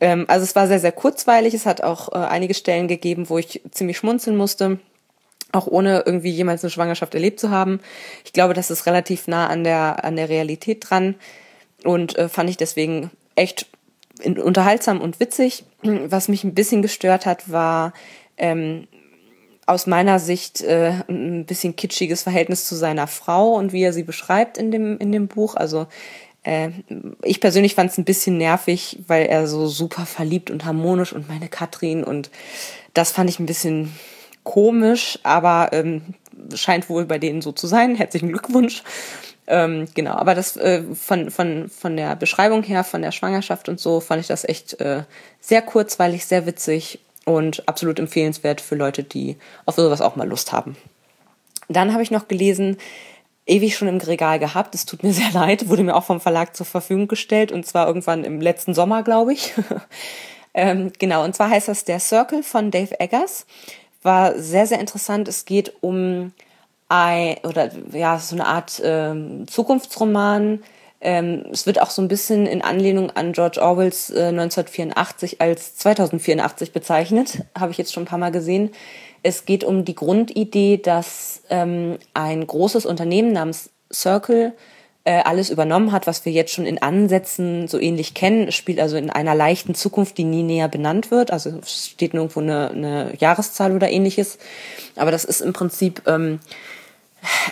Ähm, 0.00 0.24
also 0.28 0.44
es 0.44 0.56
war 0.56 0.66
sehr, 0.66 0.80
sehr 0.80 0.92
kurzweilig, 0.92 1.54
es 1.54 1.66
hat 1.66 1.82
auch 1.82 2.12
äh, 2.12 2.16
einige 2.16 2.54
Stellen 2.54 2.88
gegeben, 2.88 3.28
wo 3.28 3.38
ich 3.38 3.60
ziemlich 3.70 3.98
schmunzeln 3.98 4.36
musste 4.36 4.78
auch 5.52 5.66
ohne 5.66 6.02
irgendwie 6.06 6.30
jemals 6.30 6.64
eine 6.64 6.70
Schwangerschaft 6.70 7.14
erlebt 7.14 7.38
zu 7.38 7.50
haben. 7.50 7.80
Ich 8.24 8.32
glaube, 8.32 8.54
das 8.54 8.70
ist 8.70 8.86
relativ 8.86 9.28
nah 9.28 9.48
an 9.48 9.64
der, 9.64 10.02
an 10.02 10.16
der 10.16 10.30
Realität 10.30 10.88
dran 10.88 11.14
und 11.84 12.16
äh, 12.16 12.28
fand 12.28 12.48
ich 12.48 12.56
deswegen 12.56 13.10
echt 13.36 13.66
unterhaltsam 14.24 15.00
und 15.00 15.20
witzig. 15.20 15.64
Was 15.82 16.28
mich 16.28 16.44
ein 16.44 16.54
bisschen 16.54 16.80
gestört 16.80 17.26
hat, 17.26 17.50
war 17.50 17.92
ähm, 18.36 18.88
aus 19.72 19.86
meiner 19.86 20.18
Sicht 20.18 20.60
äh, 20.60 20.92
ein 21.08 21.46
bisschen 21.46 21.74
kitschiges 21.74 22.22
Verhältnis 22.22 22.66
zu 22.66 22.76
seiner 22.76 23.06
Frau 23.06 23.54
und 23.54 23.72
wie 23.72 23.82
er 23.82 23.92
sie 23.92 24.02
beschreibt 24.02 24.58
in 24.58 24.70
dem, 24.70 24.98
in 24.98 25.10
dem 25.10 25.28
Buch. 25.28 25.56
Also 25.56 25.86
äh, 26.44 26.70
ich 27.22 27.40
persönlich 27.40 27.74
fand 27.74 27.90
es 27.90 27.98
ein 27.98 28.04
bisschen 28.04 28.36
nervig, 28.36 28.98
weil 29.06 29.26
er 29.26 29.46
so 29.46 29.66
super 29.66 30.06
verliebt 30.06 30.50
und 30.50 30.64
harmonisch 30.64 31.12
und 31.12 31.28
meine 31.28 31.48
Katrin 31.48 32.04
und 32.04 32.30
das 32.94 33.10
fand 33.12 33.30
ich 33.30 33.40
ein 33.40 33.46
bisschen 33.46 33.92
komisch, 34.44 35.18
aber 35.22 35.70
ähm, 35.72 36.02
scheint 36.54 36.88
wohl 36.88 37.06
bei 37.06 37.18
denen 37.18 37.42
so 37.42 37.52
zu 37.52 37.66
sein. 37.66 37.94
Herzlichen 37.96 38.28
Glückwunsch. 38.28 38.82
Ähm, 39.46 39.86
genau, 39.94 40.12
aber 40.12 40.34
das 40.34 40.56
äh, 40.56 40.82
von, 40.94 41.30
von, 41.30 41.68
von 41.68 41.96
der 41.96 42.14
Beschreibung 42.14 42.62
her, 42.62 42.84
von 42.84 43.02
der 43.02 43.10
Schwangerschaft 43.10 43.68
und 43.68 43.80
so, 43.80 44.00
fand 44.00 44.20
ich 44.20 44.28
das 44.28 44.44
echt 44.44 44.80
äh, 44.80 45.02
sehr 45.40 45.62
kurzweilig, 45.62 46.26
sehr 46.26 46.46
witzig 46.46 47.00
und 47.24 47.68
absolut 47.68 47.98
empfehlenswert 47.98 48.60
für 48.60 48.74
Leute, 48.74 49.02
die 49.02 49.36
auf 49.66 49.76
sowas 49.76 50.00
auch 50.00 50.16
mal 50.16 50.28
Lust 50.28 50.52
haben. 50.52 50.76
Dann 51.68 51.92
habe 51.92 52.02
ich 52.02 52.10
noch 52.10 52.28
gelesen, 52.28 52.76
ewig 53.46 53.76
schon 53.76 53.88
im 53.88 53.98
Regal 53.98 54.38
gehabt, 54.38 54.74
es 54.74 54.86
tut 54.86 55.02
mir 55.02 55.12
sehr 55.12 55.30
leid, 55.32 55.68
wurde 55.68 55.82
mir 55.82 55.96
auch 55.96 56.04
vom 56.04 56.20
Verlag 56.20 56.56
zur 56.56 56.66
Verfügung 56.66 57.08
gestellt 57.08 57.52
und 57.52 57.66
zwar 57.66 57.86
irgendwann 57.86 58.24
im 58.24 58.40
letzten 58.40 58.74
Sommer, 58.74 59.02
glaube 59.02 59.32
ich. 59.32 59.54
ähm, 60.54 60.92
genau, 60.98 61.24
und 61.24 61.34
zwar 61.34 61.50
heißt 61.50 61.68
das 61.68 61.84
Der 61.84 62.00
Circle 62.00 62.42
von 62.42 62.70
Dave 62.70 62.98
Eggers. 63.00 63.46
War 64.02 64.38
sehr, 64.38 64.66
sehr 64.66 64.80
interessant. 64.80 65.28
Es 65.28 65.44
geht 65.44 65.72
um 65.80 66.32
ein, 66.88 67.36
oder 67.44 67.70
ja, 67.92 68.18
so 68.18 68.34
eine 68.34 68.46
Art 68.46 68.82
ähm, 68.84 69.46
Zukunftsroman. 69.46 70.62
Ähm, 71.04 71.46
es 71.50 71.66
wird 71.66 71.80
auch 71.80 71.90
so 71.90 72.00
ein 72.00 72.06
bisschen 72.06 72.46
in 72.46 72.62
Anlehnung 72.62 73.10
an 73.10 73.32
George 73.32 73.60
Orwells 73.60 74.10
äh, 74.10 74.28
1984 74.28 75.40
als 75.40 75.74
2084 75.76 76.72
bezeichnet, 76.72 77.44
habe 77.58 77.72
ich 77.72 77.78
jetzt 77.78 77.92
schon 77.92 78.04
ein 78.04 78.06
paar 78.06 78.20
Mal 78.20 78.30
gesehen. 78.30 78.70
Es 79.24 79.44
geht 79.44 79.64
um 79.64 79.84
die 79.84 79.96
Grundidee, 79.96 80.76
dass 80.76 81.42
ähm, 81.50 81.98
ein 82.14 82.46
großes 82.46 82.86
Unternehmen 82.86 83.32
namens 83.32 83.70
Circle 83.92 84.52
äh, 85.04 85.22
alles 85.24 85.50
übernommen 85.50 85.90
hat, 85.90 86.06
was 86.06 86.24
wir 86.24 86.32
jetzt 86.32 86.52
schon 86.52 86.66
in 86.66 86.80
Ansätzen 86.80 87.66
so 87.66 87.80
ähnlich 87.80 88.14
kennen, 88.14 88.52
spielt 88.52 88.78
also 88.78 88.96
in 88.96 89.10
einer 89.10 89.34
leichten 89.34 89.74
Zukunft, 89.74 90.18
die 90.18 90.24
nie 90.24 90.44
näher 90.44 90.68
benannt 90.68 91.10
wird. 91.10 91.32
Also 91.32 91.58
es 91.60 91.88
steht 91.88 92.14
nirgendwo 92.14 92.38
eine, 92.38 92.70
eine 92.70 93.12
Jahreszahl 93.18 93.74
oder 93.74 93.90
ähnliches. 93.90 94.38
Aber 94.94 95.10
das 95.10 95.24
ist 95.24 95.40
im 95.40 95.52
Prinzip 95.52 96.02
ähm, 96.06 96.38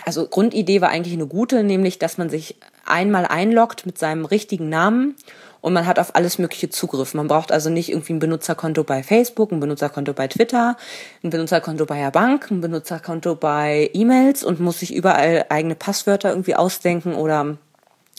also 0.05 0.27
Grundidee 0.27 0.81
war 0.81 0.89
eigentlich 0.89 1.13
eine 1.13 1.27
gute, 1.27 1.63
nämlich 1.63 1.99
dass 1.99 2.17
man 2.17 2.29
sich 2.29 2.55
einmal 2.85 3.25
einloggt 3.25 3.85
mit 3.85 3.97
seinem 3.97 4.25
richtigen 4.25 4.69
Namen 4.69 5.15
und 5.61 5.73
man 5.73 5.85
hat 5.85 5.99
auf 5.99 6.15
alles 6.15 6.39
mögliche 6.39 6.69
Zugriff. 6.69 7.13
Man 7.13 7.27
braucht 7.27 7.51
also 7.51 7.69
nicht 7.69 7.89
irgendwie 7.89 8.13
ein 8.13 8.19
Benutzerkonto 8.19 8.83
bei 8.83 9.03
Facebook, 9.03 9.51
ein 9.51 9.59
Benutzerkonto 9.59 10.13
bei 10.13 10.27
Twitter, 10.27 10.75
ein 11.23 11.29
Benutzerkonto 11.29 11.85
bei 11.85 11.99
der 11.99 12.11
Bank, 12.11 12.49
ein 12.49 12.61
Benutzerkonto 12.61 13.35
bei 13.35 13.89
E-Mails 13.93 14.43
und 14.43 14.59
muss 14.59 14.79
sich 14.79 14.93
überall 14.93 15.45
eigene 15.49 15.75
Passwörter 15.75 16.29
irgendwie 16.31 16.55
ausdenken 16.55 17.13
oder 17.13 17.57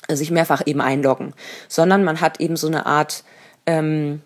sich 0.08 0.30
mehrfach 0.30 0.62
eben 0.66 0.80
einloggen, 0.80 1.34
sondern 1.68 2.04
man 2.04 2.20
hat 2.20 2.40
eben 2.40 2.56
so 2.56 2.66
eine 2.66 2.86
Art 2.86 3.24
ähm, 3.66 4.22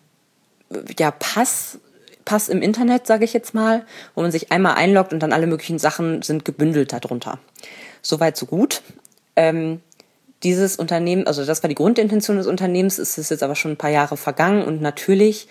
ja 0.98 1.10
Pass 1.10 1.78
Pass 2.26 2.50
im 2.50 2.60
Internet, 2.60 3.06
sage 3.06 3.24
ich 3.24 3.32
jetzt 3.32 3.54
mal, 3.54 3.86
wo 4.14 4.20
man 4.20 4.30
sich 4.30 4.52
einmal 4.52 4.74
einloggt 4.74 5.14
und 5.14 5.20
dann 5.20 5.32
alle 5.32 5.46
möglichen 5.46 5.78
Sachen 5.78 6.20
sind 6.20 6.44
gebündelt 6.44 6.92
darunter. 6.92 7.38
Soweit, 8.02 8.36
so 8.36 8.44
gut. 8.44 8.82
Ähm, 9.36 9.80
dieses 10.42 10.76
Unternehmen, 10.76 11.26
also 11.26 11.46
das 11.46 11.62
war 11.62 11.68
die 11.68 11.74
Grundintention 11.74 12.36
des 12.36 12.46
Unternehmens, 12.46 12.98
ist 12.98 13.16
es 13.16 13.30
jetzt 13.30 13.42
aber 13.42 13.54
schon 13.54 13.72
ein 13.72 13.76
paar 13.78 13.90
Jahre 13.90 14.18
vergangen 14.18 14.62
und 14.62 14.82
natürlich 14.82 15.48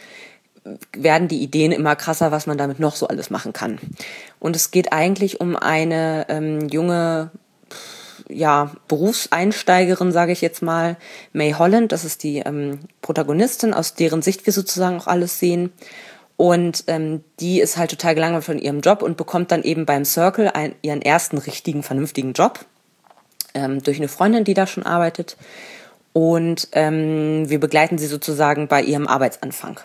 werden 0.94 1.28
die 1.28 1.42
Ideen 1.42 1.72
immer 1.72 1.96
krasser, 1.96 2.32
was 2.32 2.48
man 2.48 2.58
damit 2.58 2.80
noch 2.80 2.96
so 2.96 3.08
alles 3.08 3.30
machen 3.30 3.54
kann. 3.54 3.80
Und 4.40 4.56
es 4.56 4.72
geht 4.72 4.94
eigentlich 4.94 5.40
um 5.40 5.56
eine 5.56 6.26
ähm, 6.30 6.70
junge 6.70 7.32
ja, 8.28 8.72
Berufseinsteigerin, 8.88 10.12
sage 10.12 10.32
ich 10.32 10.42
jetzt 10.42 10.62
mal, 10.62 10.98
May 11.34 11.54
Holland, 11.54 11.92
das 11.92 12.04
ist 12.04 12.24
die 12.24 12.40
ähm, 12.40 12.80
Protagonistin, 13.02 13.74
aus 13.74 13.94
deren 13.94 14.22
Sicht 14.22 14.46
wir 14.46 14.54
sozusagen 14.54 14.98
auch 14.98 15.08
alles 15.08 15.40
sehen. 15.40 15.72
Und 16.38 16.84
ähm, 16.88 17.24
die 17.40 17.62
ist 17.62 17.78
halt 17.78 17.92
total 17.92 18.16
gelangweilt 18.16 18.44
von 18.44 18.60
ihrem 18.60 18.82
Job 18.82 19.02
und 19.02 19.18
bekommt 19.18 19.52
dann 19.52 19.64
eben 19.64 19.86
beim 19.86 20.04
Circle 20.04 20.50
ein, 20.50 20.76
ihren 20.82 21.02
ersten 21.02 21.38
richtigen, 21.38 21.82
vernünftigen 21.82 22.34
Job 22.34 22.66
ähm, 23.54 23.82
durch 23.82 23.98
eine 23.98 24.10
Freundin, 24.10 24.44
die 24.44 24.54
da 24.54 24.68
schon 24.68 24.84
arbeitet. 24.84 25.38
Und 26.12 26.70
ähm, 26.74 27.50
wir 27.50 27.60
begleiten 27.60 27.98
sie 27.98 28.08
sozusagen 28.08 28.68
bei 28.68 28.82
ihrem 28.82 29.08
Arbeitsanfang. 29.08 29.80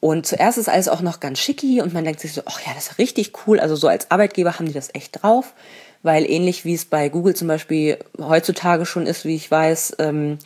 Und 0.00 0.26
zuerst 0.26 0.58
ist 0.58 0.68
alles 0.68 0.88
auch 0.88 1.00
noch 1.00 1.20
ganz 1.20 1.40
schicki 1.40 1.82
und 1.82 1.92
man 1.92 2.04
denkt 2.04 2.20
sich 2.20 2.32
so, 2.32 2.42
ach 2.46 2.60
ja, 2.60 2.72
das 2.74 2.92
ist 2.92 2.98
richtig 2.98 3.32
cool. 3.46 3.58
Also 3.58 3.74
so 3.74 3.88
als 3.88 4.10
Arbeitgeber 4.10 4.54
haben 4.54 4.66
die 4.66 4.72
das 4.72 4.94
echt 4.94 5.22
drauf, 5.22 5.54
weil 6.02 6.24
ähnlich 6.30 6.64
wie 6.64 6.74
es 6.74 6.84
bei 6.84 7.08
Google 7.08 7.34
zum 7.34 7.48
Beispiel 7.48 7.98
heutzutage 8.20 8.86
schon 8.86 9.06
ist, 9.06 9.24
wie 9.24 9.34
ich 9.34 9.50
weiß, 9.50 9.96
ähm, 9.98 10.38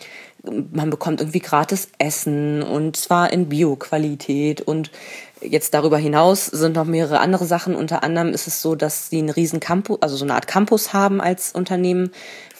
man 0.42 0.90
bekommt 0.90 1.20
irgendwie 1.20 1.40
gratis 1.40 1.88
Essen 1.98 2.62
und 2.62 2.96
zwar 2.96 3.32
in 3.32 3.48
Bio-Qualität 3.48 4.62
und 4.62 4.90
jetzt 5.44 5.74
darüber 5.74 5.98
hinaus 5.98 6.46
sind 6.46 6.76
noch 6.76 6.84
mehrere 6.84 7.20
andere 7.20 7.44
Sachen. 7.44 7.74
Unter 7.74 8.02
anderem 8.02 8.28
ist 8.28 8.46
es 8.46 8.62
so, 8.62 8.74
dass 8.74 9.10
sie 9.10 9.18
einen 9.18 9.30
riesen 9.30 9.60
Campus, 9.60 10.00
also 10.00 10.16
so 10.16 10.24
eine 10.24 10.34
Art 10.34 10.46
Campus 10.46 10.92
haben 10.92 11.20
als 11.20 11.52
Unternehmen, 11.52 12.10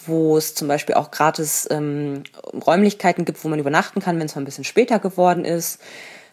wo 0.06 0.36
es 0.36 0.54
zum 0.54 0.68
Beispiel 0.68 0.94
auch 0.94 1.10
gratis 1.10 1.68
ähm, 1.70 2.24
Räumlichkeiten 2.66 3.24
gibt, 3.24 3.44
wo 3.44 3.48
man 3.48 3.58
übernachten 3.58 4.00
kann, 4.00 4.18
wenn 4.18 4.26
es 4.26 4.34
mal 4.34 4.42
ein 4.42 4.46
bisschen 4.46 4.64
später 4.64 4.98
geworden 4.98 5.44
ist 5.44 5.78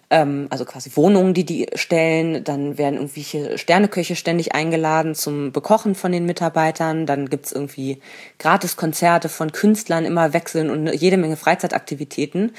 ähm, 0.10 0.48
also 0.50 0.66
quasi 0.66 0.92
Wohnungen, 0.96 1.34
die 1.34 1.46
die 1.46 1.68
stellen. 1.76 2.44
Dann 2.44 2.78
werden 2.78 2.96
irgendwelche 2.96 3.58
Sterneköche 3.58 4.16
ständig 4.16 4.54
eingeladen 4.56 5.16
zum 5.16 5.52
Bekochen 5.52 5.96
von 5.96 6.12
den 6.12 6.26
Mitarbeitern. 6.26 7.06
Dann 7.06 7.30
gibt's 7.30 7.52
irgendwie 7.52 8.00
Gratiskonzerte 8.40 9.30
von 9.30 9.52
Künstlern, 9.52 10.06
immer 10.06 10.34
wechseln 10.34 10.70
und 10.70 10.88
jede 10.88 11.18
Menge 11.18 11.38
Freizeitaktivitäten. 11.38 12.54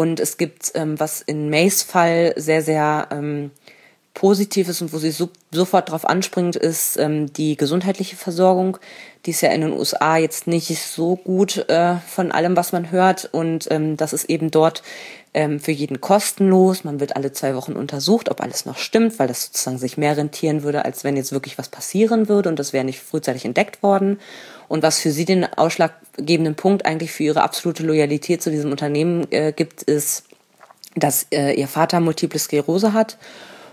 Und 0.00 0.20
es 0.20 0.38
gibt, 0.38 0.72
ähm, 0.74 0.98
was 0.98 1.20
in 1.20 1.50
Mays 1.50 1.82
Fall 1.82 2.32
sehr, 2.36 2.62
sehr 2.62 3.08
ähm, 3.10 3.50
positiv 4.14 4.70
ist 4.70 4.80
und 4.80 4.94
wo 4.94 4.96
sie 4.96 5.10
so, 5.10 5.28
sofort 5.50 5.90
drauf 5.90 6.08
anspringt, 6.08 6.56
ist 6.56 6.96
ähm, 6.96 7.30
die 7.30 7.58
gesundheitliche 7.58 8.16
Versorgung. 8.16 8.78
Die 9.26 9.32
ist 9.32 9.42
ja 9.42 9.50
in 9.50 9.60
den 9.60 9.72
USA 9.74 10.16
jetzt 10.16 10.46
nicht 10.46 10.74
so 10.78 11.16
gut 11.16 11.68
äh, 11.68 11.96
von 12.08 12.32
allem, 12.32 12.56
was 12.56 12.72
man 12.72 12.90
hört. 12.90 13.28
Und 13.32 13.70
ähm, 13.70 13.98
das 13.98 14.14
ist 14.14 14.30
eben 14.30 14.50
dort 14.50 14.82
ähm, 15.34 15.60
für 15.60 15.72
jeden 15.72 16.00
kostenlos. 16.00 16.84
Man 16.84 16.98
wird 16.98 17.14
alle 17.14 17.32
zwei 17.32 17.54
Wochen 17.54 17.72
untersucht, 17.74 18.30
ob 18.30 18.40
alles 18.40 18.64
noch 18.64 18.78
stimmt, 18.78 19.18
weil 19.18 19.28
das 19.28 19.44
sozusagen 19.44 19.76
sich 19.76 19.98
mehr 19.98 20.16
rentieren 20.16 20.62
würde, 20.62 20.86
als 20.86 21.04
wenn 21.04 21.16
jetzt 21.16 21.32
wirklich 21.32 21.58
was 21.58 21.68
passieren 21.68 22.30
würde 22.30 22.48
und 22.48 22.58
das 22.58 22.72
wäre 22.72 22.86
nicht 22.86 23.00
frühzeitig 23.00 23.44
entdeckt 23.44 23.82
worden. 23.82 24.18
Und 24.72 24.82
was 24.82 25.00
für 25.00 25.10
sie 25.10 25.26
den 25.26 25.44
ausschlaggebenden 25.44 26.54
Punkt 26.54 26.86
eigentlich 26.86 27.12
für 27.12 27.24
ihre 27.24 27.42
absolute 27.42 27.82
Loyalität 27.82 28.40
zu 28.40 28.50
diesem 28.50 28.70
Unternehmen 28.70 29.30
äh, 29.30 29.52
gibt, 29.52 29.82
ist, 29.82 30.24
dass 30.96 31.26
äh, 31.30 31.52
ihr 31.52 31.68
Vater 31.68 32.00
Multiple 32.00 32.38
Sklerose 32.38 32.94
hat 32.94 33.18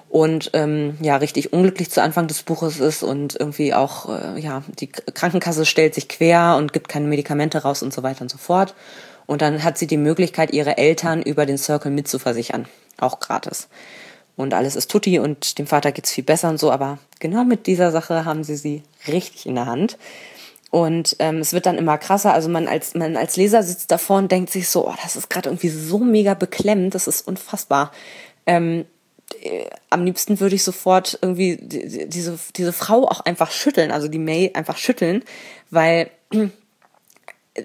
und 0.10 0.50
ähm, 0.52 0.98
ja 1.00 1.16
richtig 1.16 1.54
unglücklich 1.54 1.90
zu 1.90 2.04
Anfang 2.04 2.28
des 2.28 2.44
Buches 2.44 2.82
ist 2.82 3.02
und 3.02 3.34
irgendwie 3.40 3.74
auch 3.74 4.10
äh, 4.10 4.42
ja 4.42 4.62
die 4.78 4.88
Krankenkasse 4.88 5.66
stellt 5.66 5.96
sich 5.96 6.10
quer 6.10 6.58
und 6.58 6.74
gibt 6.74 6.90
keine 6.90 7.08
Medikamente 7.08 7.60
raus 7.60 7.82
und 7.82 7.94
so 7.94 8.04
weiter 8.04 8.24
und 8.24 8.30
so 8.30 8.38
fort 8.38 8.76
und 9.26 9.42
dann 9.42 9.64
hat 9.64 9.78
sie 9.78 9.88
die 9.88 9.96
Möglichkeit, 9.96 10.52
ihre 10.52 10.78
Eltern 10.78 11.22
über 11.22 11.46
den 11.46 11.58
Circle 11.58 11.92
mitzuversichern. 11.92 12.66
Auch 13.00 13.22
gratis. 13.22 13.70
Und 14.36 14.54
alles 14.54 14.76
ist 14.76 14.92
tutti 14.92 15.18
und 15.18 15.60
dem 15.60 15.68
Vater 15.68 15.94
geht's 15.94 16.12
viel 16.12 16.26
besser 16.26 16.50
und 16.50 16.60
so, 16.60 16.74
aber 16.74 17.00
genau 17.22 17.46
mit 17.46 17.68
dieser 17.68 17.92
Sache 17.92 18.26
haben 18.26 18.44
sie 18.44 18.58
sie 18.58 18.84
richtig 19.08 19.46
in 19.46 19.56
der 19.56 19.66
Hand. 19.66 19.98
Und 20.72 21.16
ähm, 21.20 21.38
es 21.38 21.54
wird 21.54 21.66
dann 21.66 21.78
immer 21.78 21.98
krasser. 21.98 22.34
Also 22.34 22.50
man 22.50 22.68
als, 22.68 22.94
man 22.94 23.18
als 23.18 23.38
Leser 23.38 23.64
sitzt 23.64 23.92
davor 23.92 24.18
und 24.18 24.32
denkt 24.32 24.52
sich 24.52 24.70
so, 24.70 24.88
oh, 24.88 24.94
das 25.02 25.16
ist 25.16 25.30
gerade 25.30 25.50
irgendwie 25.50 25.70
so 25.70 26.00
mega 26.00 26.36
beklemmt, 26.36 26.94
das 26.94 27.08
ist 27.08 27.28
unfassbar. 27.28 27.92
Ähm, 28.46 28.86
äh, 29.42 29.66
am 29.90 30.06
liebsten 30.06 30.40
würde 30.40 30.56
ich 30.56 30.64
sofort 30.64 31.18
irgendwie 31.22 31.58
diese, 31.60 32.38
diese 32.56 32.74
Frau 32.74 33.08
auch 33.08 33.22
einfach 33.22 33.52
schütteln, 33.52 33.92
also 33.92 34.08
die 34.08 34.20
May 34.20 34.52
einfach 34.54 34.78
schütteln, 34.78 35.24
weil 35.72 36.12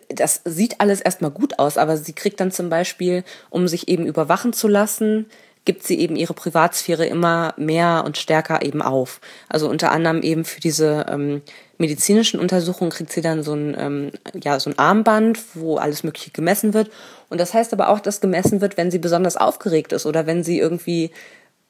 das 0.09 0.40
sieht 0.45 0.81
alles 0.81 1.01
erstmal 1.01 1.31
gut 1.31 1.59
aus, 1.59 1.79
aber 1.79 1.97
sie 1.97 2.12
kriegt 2.14 2.40
dann 2.40 2.51
zum 2.51 2.71
Beispiel, 2.71 3.25
um 3.51 3.69
sich 3.69 3.88
eben 3.88 4.07
überwachen 4.07 4.53
zu 4.53 4.69
lassen, 4.69 5.27
gibt 5.64 5.85
sie 5.87 5.98
eben 5.98 6.16
ihre 6.16 6.35
Privatsphäre 6.35 7.07
immer 7.07 7.55
mehr 7.57 8.03
und 8.05 8.18
stärker 8.18 8.62
eben 8.62 8.83
auf. 8.83 9.20
Also 9.48 9.68
unter 9.68 9.92
anderem 9.92 10.22
eben 10.22 10.44
für 10.44 10.61
diese 10.61 11.07
ähm, 11.09 11.42
medizinischen 11.79 12.38
Untersuchungen 12.38 12.90
kriegt 12.90 13.12
sie 13.12 13.22
dann 13.22 13.42
so 13.42 13.55
ein, 13.55 13.77
ähm, 13.79 14.11
ja, 14.42 14.61
so 14.61 14.70
ein 14.70 14.79
Armband, 14.79 15.38
wo 15.55 15.77
alles 15.77 16.03
Mögliche 16.03 16.31
gemessen 16.31 16.74
wird. 16.74 16.90
Und 17.31 17.40
das 17.40 17.55
heißt 17.55 17.72
aber 17.72 17.88
auch, 17.88 18.00
dass 18.00 18.20
gemessen 18.20 18.61
wird, 18.61 18.77
wenn 18.77 18.90
sie 18.90 18.98
besonders 18.98 19.37
aufgeregt 19.37 19.92
ist 19.92 20.07
oder 20.07 20.27
wenn 20.27 20.44
sie 20.44 20.59
irgendwie 20.59 21.11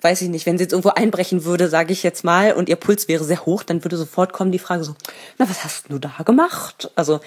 weiß 0.05 0.21
ich 0.21 0.29
nicht, 0.29 0.45
wenn 0.45 0.59
sie 0.59 0.65
jetzt 0.65 0.73
irgendwo 0.73 0.91
einbrechen 0.91 1.45
würde, 1.45 1.71
sage 1.71 1.95
ich 1.95 2.03
jetzt 2.03 2.25
mal, 2.25 2.53
und 2.53 2.69
ihr 2.69 2.77
Puls 2.77 3.09
wäre 3.09 3.25
sehr 3.25 3.47
hoch, 3.47 3.63
dann 3.63 3.83
würde 3.85 3.97
sofort 3.97 4.35
kommen 4.35 4.53
die 4.53 4.59
Frage 4.59 4.85
so, 4.85 4.95
na, 5.39 5.49
was 5.49 5.65
hast 5.65 5.87
du 5.89 5.99
da 5.99 6.13
gemacht? 6.27 6.91
Also 6.95 7.21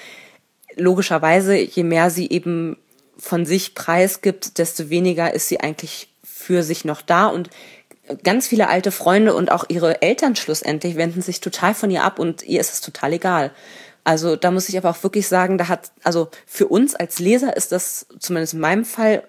logischerweise, 0.76 1.56
je 1.56 1.84
mehr 1.84 2.12
sie 2.12 2.30
eben 2.30 2.78
von 3.18 3.48
sich 3.48 3.74
preisgibt, 3.74 4.60
desto 4.60 4.92
weniger 4.92 5.34
ist 5.34 5.50
sie 5.50 5.60
eigentlich 5.60 6.07
für 6.48 6.64
sich 6.64 6.86
noch 6.86 7.02
da 7.02 7.28
und 7.28 7.50
ganz 8.24 8.48
viele 8.48 8.70
alte 8.70 8.92
Freunde 8.92 9.36
und 9.36 9.52
auch 9.52 9.66
ihre 9.68 10.02
Eltern 10.02 10.38
schlussendlich 10.38 10.96
wenden 10.96 11.22
sich 11.22 11.42
total 11.42 11.74
von 11.74 11.92
ihr 11.92 12.04
ab 12.04 12.20
und 12.20 12.44
ihr 12.44 12.62
ist 12.62 12.74
es 12.74 12.80
total 12.80 13.12
egal. 13.14 13.52
Also 14.06 14.38
da 14.38 14.52
muss 14.52 14.70
ich 14.70 14.78
aber 14.78 14.90
auch 14.90 15.04
wirklich 15.04 15.28
sagen, 15.28 15.58
da 15.58 15.68
hat, 15.68 15.92
also 16.04 16.30
für 16.46 16.68
uns 16.68 16.96
als 16.96 17.20
Leser 17.20 17.58
ist 17.58 17.74
das 17.74 18.08
zumindest 18.20 18.54
in 18.54 18.62
meinem 18.62 18.86
Fall 18.86 19.24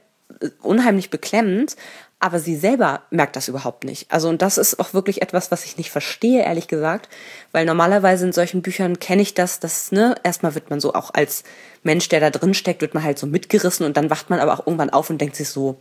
unheimlich 0.62 1.10
beklemmend, 1.10 1.74
aber 2.20 2.38
sie 2.38 2.54
selber 2.56 3.02
merkt 3.10 3.34
das 3.34 3.48
überhaupt 3.48 3.82
nicht. 3.82 4.06
Also 4.12 4.28
und 4.28 4.40
das 4.40 4.58
ist 4.58 4.78
auch 4.78 4.94
wirklich 4.94 5.22
etwas, 5.22 5.50
was 5.50 5.64
ich 5.64 5.76
nicht 5.76 5.90
verstehe, 5.90 6.44
ehrlich 6.44 6.68
gesagt, 6.68 7.08
weil 7.50 7.64
normalerweise 7.64 8.26
in 8.26 8.32
solchen 8.32 8.62
Büchern 8.62 9.00
kenne 9.00 9.22
ich 9.22 9.34
das, 9.34 9.58
dass 9.58 9.90
ne, 9.90 10.14
erstmal 10.22 10.54
wird 10.54 10.70
man 10.70 10.78
so 10.78 10.94
auch 10.94 11.12
als 11.12 11.42
Mensch, 11.82 12.08
der 12.08 12.20
da 12.20 12.30
drin 12.30 12.54
steckt, 12.54 12.80
wird 12.80 12.94
man 12.94 13.02
halt 13.02 13.18
so 13.18 13.26
mitgerissen 13.26 13.84
und 13.84 13.96
dann 13.96 14.10
wacht 14.10 14.30
man 14.30 14.38
aber 14.38 14.54
auch 14.54 14.66
irgendwann 14.66 14.90
auf 14.90 15.10
und 15.10 15.20
denkt 15.20 15.34
sich 15.34 15.48
so, 15.48 15.80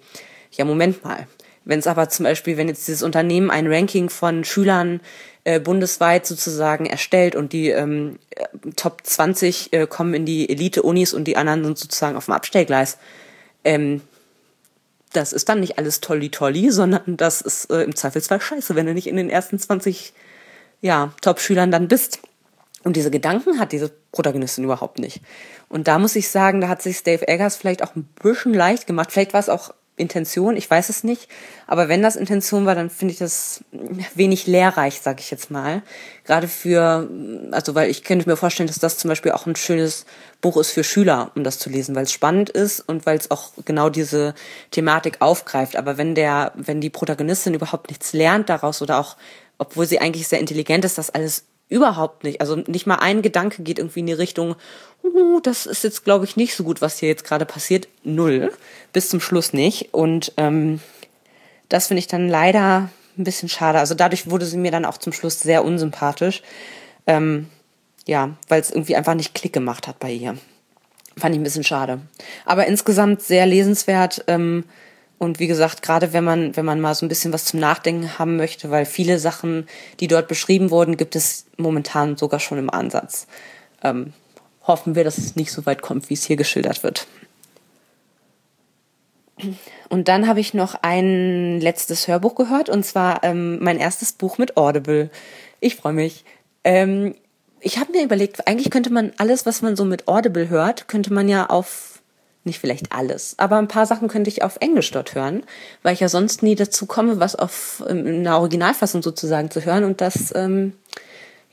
ja 0.52 0.66
Moment 0.66 1.04
mal, 1.04 1.28
wenn 1.66 1.80
es 1.80 1.88
aber 1.88 2.10
zum 2.10 2.24
Beispiel, 2.24 2.58
wenn 2.58 2.70
jetzt 2.70 2.88
dieses 2.88 3.04
Unternehmen 3.04 3.52
ein 3.52 3.68
Ranking 3.68 4.10
von 4.10 4.44
Schülern 4.44 5.02
äh, 5.44 5.60
bundesweit 5.60 6.26
sozusagen 6.26 6.86
erstellt 6.86 7.36
und 7.36 7.54
die 7.54 7.70
ähm, 7.70 8.20
Top 8.76 9.02
20 9.04 9.74
äh, 9.74 9.88
kommen 9.88 10.14
in 10.14 10.26
die 10.26 10.50
Elite-Unis 10.50 11.14
und 11.14 11.26
die 11.26 11.38
anderen 11.38 11.64
sind 11.64 11.78
sozusagen 11.78 12.16
auf 12.16 12.26
dem 12.26 12.34
Abstellgleis, 12.34 12.98
ähm, 13.64 14.02
das 15.14 15.34
ist 15.34 15.50
dann 15.50 15.60
nicht 15.60 15.78
alles 15.78 16.02
tolli 16.02 16.30
tolli, 16.30 16.72
sondern 16.72 17.18
das 17.18 17.42
ist 17.42 17.72
äh, 17.72 17.84
im 17.84 17.96
Zweifelsfall 17.96 18.42
scheiße, 18.42 18.76
wenn 18.76 18.86
du 18.86 18.94
nicht 18.94 19.08
in 19.08 19.18
den 19.18 19.30
ersten 19.30 19.60
20 19.60 20.14
ja, 20.82 21.14
Top-Schülern 21.22 21.72
dann 21.72 21.88
bist. 21.88 22.20
Und 22.84 22.96
diese 22.96 23.12
Gedanken 23.12 23.60
hat 23.60 23.72
diese 23.72 23.92
Protagonistin 24.12 24.64
überhaupt 24.64 25.00
nicht. 25.00 25.22
Und 25.68 25.88
da 25.88 26.00
muss 26.00 26.16
ich 26.16 26.30
sagen, 26.30 26.62
da 26.62 26.70
hat 26.70 26.82
sich 26.82 27.04
Dave 27.04 27.28
Eggers 27.28 27.58
vielleicht 27.58 27.84
auch 27.84 27.96
ein 27.96 28.08
bisschen 28.22 28.54
leicht 28.54 28.88
gemacht. 28.88 29.12
Vielleicht 29.12 29.34
war 29.34 29.40
es 29.40 29.50
auch 29.50 29.74
Intention, 29.98 30.56
ich 30.56 30.70
weiß 30.70 30.90
es 30.90 31.04
nicht. 31.04 31.28
Aber 31.66 31.90
wenn 31.90 32.04
das 32.04 32.16
Intention 32.16 32.66
war, 32.66 32.76
dann 32.76 32.90
finde 32.90 33.14
ich 33.14 33.18
das 33.18 33.64
wenig 34.14 34.46
lehrreich, 34.48 35.02
sag 35.02 35.20
ich 35.20 35.32
jetzt 35.32 35.52
mal. 35.52 35.82
Gerade 36.24 36.48
für, 36.48 37.10
also 37.52 37.76
weil 37.76 37.90
ich 37.90 38.04
könnte 38.04 38.30
mir 38.30 38.38
vorstellen, 38.38 38.68
dass 38.68 38.80
das 38.80 38.98
zum 38.98 39.10
Beispiel 39.10 39.32
auch 39.32 39.48
ein 39.48 39.56
schönes 39.56 40.06
Buch 40.40 40.56
ist 40.58 40.72
für 40.72 40.84
Schüler, 40.84 41.32
um 41.36 41.44
das 41.44 41.58
zu 41.58 41.70
lesen, 41.70 41.96
weil 41.96 42.04
es 42.04 42.12
spannend 42.12 42.50
ist 42.52 42.80
und 42.80 43.06
weil 43.08 43.18
es 43.18 43.32
auch 43.32 43.52
genau 43.66 43.90
diese 43.90 44.36
Thematik 44.70 45.18
aufgreift. 45.20 45.76
Aber 45.76 45.98
wenn 45.98 46.14
der, 46.14 46.54
wenn 46.56 46.80
die 46.80 46.92
Protagonistin 46.92 47.56
überhaupt 47.56 47.90
nichts 47.90 48.14
lernt 48.14 48.50
daraus 48.50 48.82
oder 48.84 49.00
auch, 49.00 49.18
obwohl 49.58 49.88
sie 49.88 50.00
eigentlich 50.00 50.28
sehr 50.28 50.40
intelligent 50.40 50.86
ist, 50.86 51.00
das 51.00 51.10
alles 51.10 51.46
Überhaupt 51.70 52.24
nicht. 52.24 52.40
Also 52.40 52.56
nicht 52.56 52.88
mal 52.88 52.96
ein 52.96 53.22
Gedanke 53.22 53.62
geht 53.62 53.78
irgendwie 53.80 54.00
in 54.00 54.06
die 54.06 54.14
Richtung, 54.14 54.56
uh, 55.04 55.40
das 55.42 55.66
ist 55.66 55.84
jetzt, 55.84 56.06
glaube 56.06 56.26
ich, 56.26 56.38
nicht 56.38 56.56
so 56.56 56.64
gut, 56.64 56.82
was 56.82 57.00
hier 57.00 57.10
jetzt 57.10 57.26
gerade 57.26 57.46
passiert. 57.46 57.88
Null. 58.04 58.54
Bis 58.94 59.10
zum 59.10 59.20
Schluss 59.20 59.52
nicht. 59.52 59.94
Und 59.94 60.32
ähm, 60.38 60.80
das 61.68 61.88
finde 61.88 62.00
ich 62.00 62.08
dann 62.08 62.30
leider 62.30 62.90
ein 63.18 63.24
bisschen 63.24 63.50
schade. 63.50 63.80
Also 63.80 63.96
dadurch 63.96 64.30
wurde 64.30 64.46
sie 64.46 64.58
mir 64.58 64.72
dann 64.72 64.86
auch 64.86 64.98
zum 64.98 65.12
Schluss 65.12 65.42
sehr 65.42 65.66
unsympathisch. 65.66 66.42
Ähm, 67.06 67.48
ja, 68.06 68.30
weil 68.48 68.62
es 68.62 68.72
irgendwie 68.72 68.96
einfach 68.96 69.16
nicht 69.16 69.36
Klick 69.36 69.52
gemacht 69.52 69.88
hat 69.88 70.00
bei 70.00 70.12
ihr. 70.12 70.38
Fand 71.18 71.36
ich 71.36 71.42
ein 71.42 71.44
bisschen 71.44 71.64
schade. 71.64 72.00
Aber 72.46 72.66
insgesamt 72.68 73.22
sehr 73.22 73.46
lesenswert. 73.46 74.24
Ähm, 74.28 74.64
und 75.20 75.40
wie 75.40 75.48
gesagt, 75.48 75.82
gerade 75.82 76.14
wenn 76.14 76.24
man, 76.24 76.56
wenn 76.56 76.66
man 76.66 76.80
mal 76.80 76.94
so 76.94 77.06
ein 77.06 77.10
bisschen 77.10 77.34
was 77.34 77.46
zum 77.46 77.60
Nachdenken 77.60 78.20
haben 78.20 78.38
möchte, 78.38 78.70
weil 78.70 78.86
viele 78.86 79.18
Sachen, 79.18 79.68
die 80.00 80.08
dort 80.08 80.28
beschrieben 80.28 80.70
wurden, 80.70 80.98
gibt 80.98 81.16
es 81.16 81.46
momentan 81.58 82.18
sogar 82.18 82.40
schon 82.40 82.60
im 82.60 82.70
Ansatz. 82.70 83.28
Ähm, 83.84 84.14
hoffen 84.64 84.96
wir, 84.96 85.04
dass 85.04 85.18
es 85.18 85.36
nicht 85.36 85.52
so 85.52 85.66
weit 85.66 85.82
kommt, 85.82 86.10
wie 86.10 86.14
es 86.14 86.24
hier 86.24 86.36
geschildert 86.36 86.84
wird. 86.84 87.08
Und 89.90 90.08
dann 90.08 90.28
habe 90.28 90.40
ich 90.40 90.54
noch 90.54 90.76
ein 90.82 91.62
letztes 91.62 92.08
Hörbuch 92.08 92.36
gehört, 92.36 92.70
und 92.70 92.84
zwar 92.84 93.24
ähm, 93.24 93.60
mein 93.64 93.80
erstes 93.80 94.14
Buch 94.14 94.38
mit 94.38 94.58
Audible. 94.58 95.10
Ich 95.60 95.76
freue 95.76 95.94
mich. 95.94 96.26
Ähm, 96.64 97.16
ich 97.60 97.80
habe 97.80 97.92
mir 97.92 98.04
überlegt, 98.04 98.48
eigentlich 98.48 98.70
könnte 98.70 98.92
man 98.92 99.14
alles, 99.18 99.46
was 99.46 99.62
man 99.62 99.76
so 99.76 99.86
mit 99.86 100.08
Audible 100.08 100.50
hört, 100.50 100.88
könnte 100.88 101.14
man 101.14 101.28
ja 101.28 101.48
auf 101.48 101.97
nicht 102.48 102.60
vielleicht 102.60 102.92
alles, 102.92 103.36
aber 103.38 103.58
ein 103.58 103.68
paar 103.68 103.86
Sachen 103.86 104.08
könnte 104.08 104.30
ich 104.30 104.44
auf 104.44 104.58
Englisch 104.60 104.90
dort 104.90 105.14
hören, 105.14 105.44
weil 105.84 105.94
ich 105.94 106.00
ja 106.00 106.10
sonst 106.10 106.42
nie 106.42 106.56
dazu 106.56 106.88
komme, 106.88 107.20
was 107.20 107.36
auf 107.36 107.84
ähm, 107.88 108.08
in 108.08 108.28
einer 108.28 108.40
Originalfassung 108.40 109.04
sozusagen 109.04 109.52
zu 109.52 109.64
hören. 109.64 109.84
Und 109.84 110.02
das 110.02 110.34
ähm, 110.36 110.74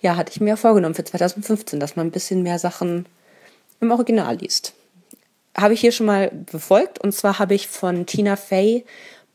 ja, 0.01 0.17
hatte 0.17 0.33
ich 0.33 0.41
mir 0.41 0.57
vorgenommen 0.57 0.95
für 0.95 1.05
2015, 1.05 1.79
dass 1.81 1.97
man 1.97 2.07
ein 2.07 2.13
bisschen 2.13 2.43
mehr 2.43 2.59
Sachen 2.59 3.07
im 3.81 3.91
Original 3.91 4.37
liest. 4.37 4.73
Habe 5.57 5.75
ich 5.75 5.81
hier 5.81 5.93
schon 5.93 6.07
mal 6.07 6.31
befolgt 6.31 6.99
und 7.01 7.13
zwar 7.13 7.39
habe 7.39 7.55
ich 7.55 7.69
von 7.69 8.07
Tina 8.07 8.37
Fey 8.37 8.85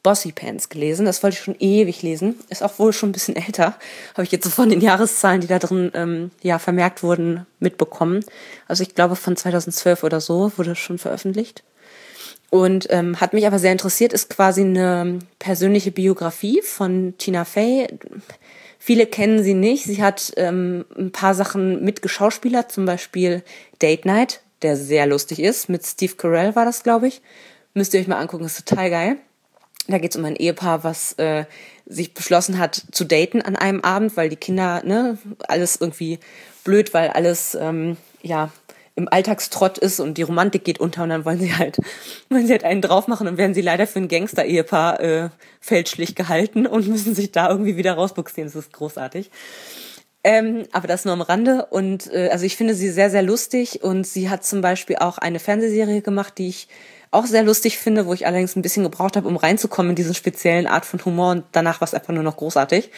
Bossy 0.03 0.31
Pants 0.31 0.69
gelesen. 0.69 1.05
Das 1.05 1.23
wollte 1.23 1.35
ich 1.35 1.43
schon 1.43 1.55
ewig 1.59 2.01
lesen. 2.01 2.35
Ist 2.49 2.63
auch 2.63 2.79
wohl 2.79 2.93
schon 2.93 3.09
ein 3.09 3.13
bisschen 3.13 3.35
älter. 3.35 3.75
Habe 4.13 4.23
ich 4.23 4.31
jetzt 4.31 4.45
so 4.45 4.49
von 4.49 4.69
den 4.69 4.81
Jahreszahlen, 4.81 5.41
die 5.41 5.47
da 5.47 5.59
drin 5.59 5.91
ähm, 5.93 6.31
ja 6.41 6.59
vermerkt 6.59 7.03
wurden, 7.03 7.45
mitbekommen. 7.59 8.23
Also 8.67 8.83
ich 8.83 8.95
glaube 8.95 9.15
von 9.15 9.35
2012 9.35 10.03
oder 10.03 10.21
so 10.21 10.51
wurde 10.57 10.71
es 10.71 10.79
schon 10.79 10.97
veröffentlicht. 10.97 11.63
Und 12.49 12.87
ähm, 12.89 13.19
hat 13.21 13.33
mich 13.33 13.45
aber 13.45 13.59
sehr 13.59 13.71
interessiert, 13.71 14.11
ist 14.11 14.29
quasi 14.29 14.61
eine 14.61 15.19
persönliche 15.37 15.91
Biografie 15.91 16.61
von 16.63 17.13
Tina 17.17 17.45
Fey. 17.45 17.87
Viele 18.79 19.05
kennen 19.05 19.43
sie 19.43 19.53
nicht. 19.53 19.83
Sie 19.83 20.01
hat 20.01 20.33
ähm, 20.37 20.85
ein 20.97 21.11
paar 21.11 21.35
Sachen 21.35 21.83
mitgeschauspielert, 21.83 22.71
zum 22.71 22.85
Beispiel 22.85 23.43
Date 23.81 24.05
Night, 24.05 24.41
der 24.63 24.77
sehr 24.77 25.05
lustig 25.05 25.39
ist. 25.39 25.69
Mit 25.69 25.85
Steve 25.85 26.15
Carell 26.15 26.55
war 26.55 26.65
das, 26.65 26.81
glaube 26.81 27.07
ich. 27.07 27.21
Müsst 27.75 27.93
ihr 27.93 27.99
euch 27.99 28.07
mal 28.07 28.17
angucken, 28.17 28.45
ist 28.45 28.67
total 28.67 28.89
geil. 28.89 29.17
Da 29.89 29.97
geht 29.97 30.11
es 30.11 30.17
um 30.17 30.25
ein 30.25 30.35
Ehepaar, 30.35 30.83
was 30.83 31.13
äh, 31.13 31.45
sich 31.85 32.13
beschlossen 32.13 32.59
hat 32.59 32.83
zu 32.91 33.03
daten 33.03 33.41
an 33.41 33.55
einem 33.55 33.81
Abend, 33.81 34.15
weil 34.15 34.29
die 34.29 34.35
Kinder, 34.35 34.83
ne, 34.85 35.17
alles 35.47 35.77
irgendwie 35.81 36.19
blöd, 36.63 36.93
weil 36.93 37.09
alles 37.09 37.55
ähm, 37.59 37.97
ja 38.21 38.51
im 38.99 39.07
Alltagstrott 39.09 39.77
ist 39.77 39.99
und 39.99 40.17
die 40.17 40.23
Romantik 40.23 40.65
geht 40.65 40.79
unter 40.79 41.03
und 41.03 41.09
dann 41.09 41.25
wollen 41.25 41.39
sie 41.39 41.55
halt, 41.55 41.77
wollen 42.29 42.45
sie 42.45 42.51
halt 42.51 42.65
einen 42.65 42.81
drauf 42.81 43.07
machen 43.07 43.27
und 43.27 43.37
werden 43.37 43.53
sie 43.53 43.61
leider 43.61 43.87
für 43.87 43.99
ein 43.99 44.07
Gangster-Ehepaar 44.07 44.99
äh, 44.99 45.29
fälschlich 45.59 46.15
gehalten 46.15 46.67
und 46.67 46.87
müssen 46.89 47.15
sich 47.15 47.31
da 47.31 47.49
irgendwie 47.49 47.77
wieder 47.77 47.93
rausbuxieren. 47.93 48.51
Das 48.51 48.55
ist 48.55 48.73
großartig. 48.73 49.31
Ähm, 50.29 50.65
aber 50.73 50.87
das 50.87 51.05
nur 51.05 51.13
am 51.15 51.21
Rande. 51.21 51.65
Und 51.71 52.13
äh, 52.13 52.29
also 52.31 52.45
ich 52.45 52.55
finde 52.55 52.75
sie 52.75 52.91
sehr, 52.91 53.09
sehr 53.09 53.23
lustig 53.23 53.81
und 53.81 54.05
sie 54.05 54.29
hat 54.29 54.45
zum 54.45 54.61
Beispiel 54.61 54.97
auch 54.97 55.17
eine 55.17 55.39
Fernsehserie 55.39 56.03
gemacht, 56.03 56.37
die 56.37 56.49
ich 56.49 56.67
auch 57.09 57.25
sehr 57.25 57.41
lustig 57.41 57.79
finde, 57.79 58.05
wo 58.05 58.13
ich 58.13 58.27
allerdings 58.27 58.55
ein 58.55 58.61
bisschen 58.61 58.83
gebraucht 58.83 59.15
habe, 59.15 59.27
um 59.27 59.37
reinzukommen 59.37 59.89
in 59.89 59.95
diesen 59.95 60.13
speziellen 60.13 60.67
Art 60.67 60.85
von 60.85 61.03
Humor 61.03 61.31
und 61.31 61.45
danach 61.51 61.81
war 61.81 61.87
es 61.87 61.95
einfach 61.95 62.13
nur 62.13 62.21
noch 62.21 62.37
großartig. 62.37 62.91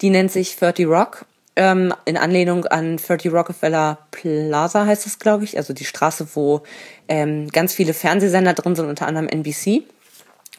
Die 0.00 0.10
nennt 0.10 0.30
sich 0.30 0.54
30 0.54 0.86
Rock, 0.86 1.26
ähm, 1.56 1.92
in 2.04 2.16
Anlehnung 2.16 2.66
an 2.66 2.98
30 2.98 3.32
Rockefeller 3.32 3.98
Plaza 4.12 4.86
heißt 4.86 5.06
es, 5.06 5.18
glaube 5.18 5.42
ich, 5.42 5.56
also 5.56 5.72
die 5.72 5.86
Straße, 5.86 6.28
wo 6.34 6.62
ähm, 7.08 7.48
ganz 7.48 7.74
viele 7.74 7.94
Fernsehsender 7.94 8.54
drin 8.54 8.76
sind, 8.76 8.86
unter 8.86 9.08
anderem 9.08 9.26
NBC, 9.26 9.82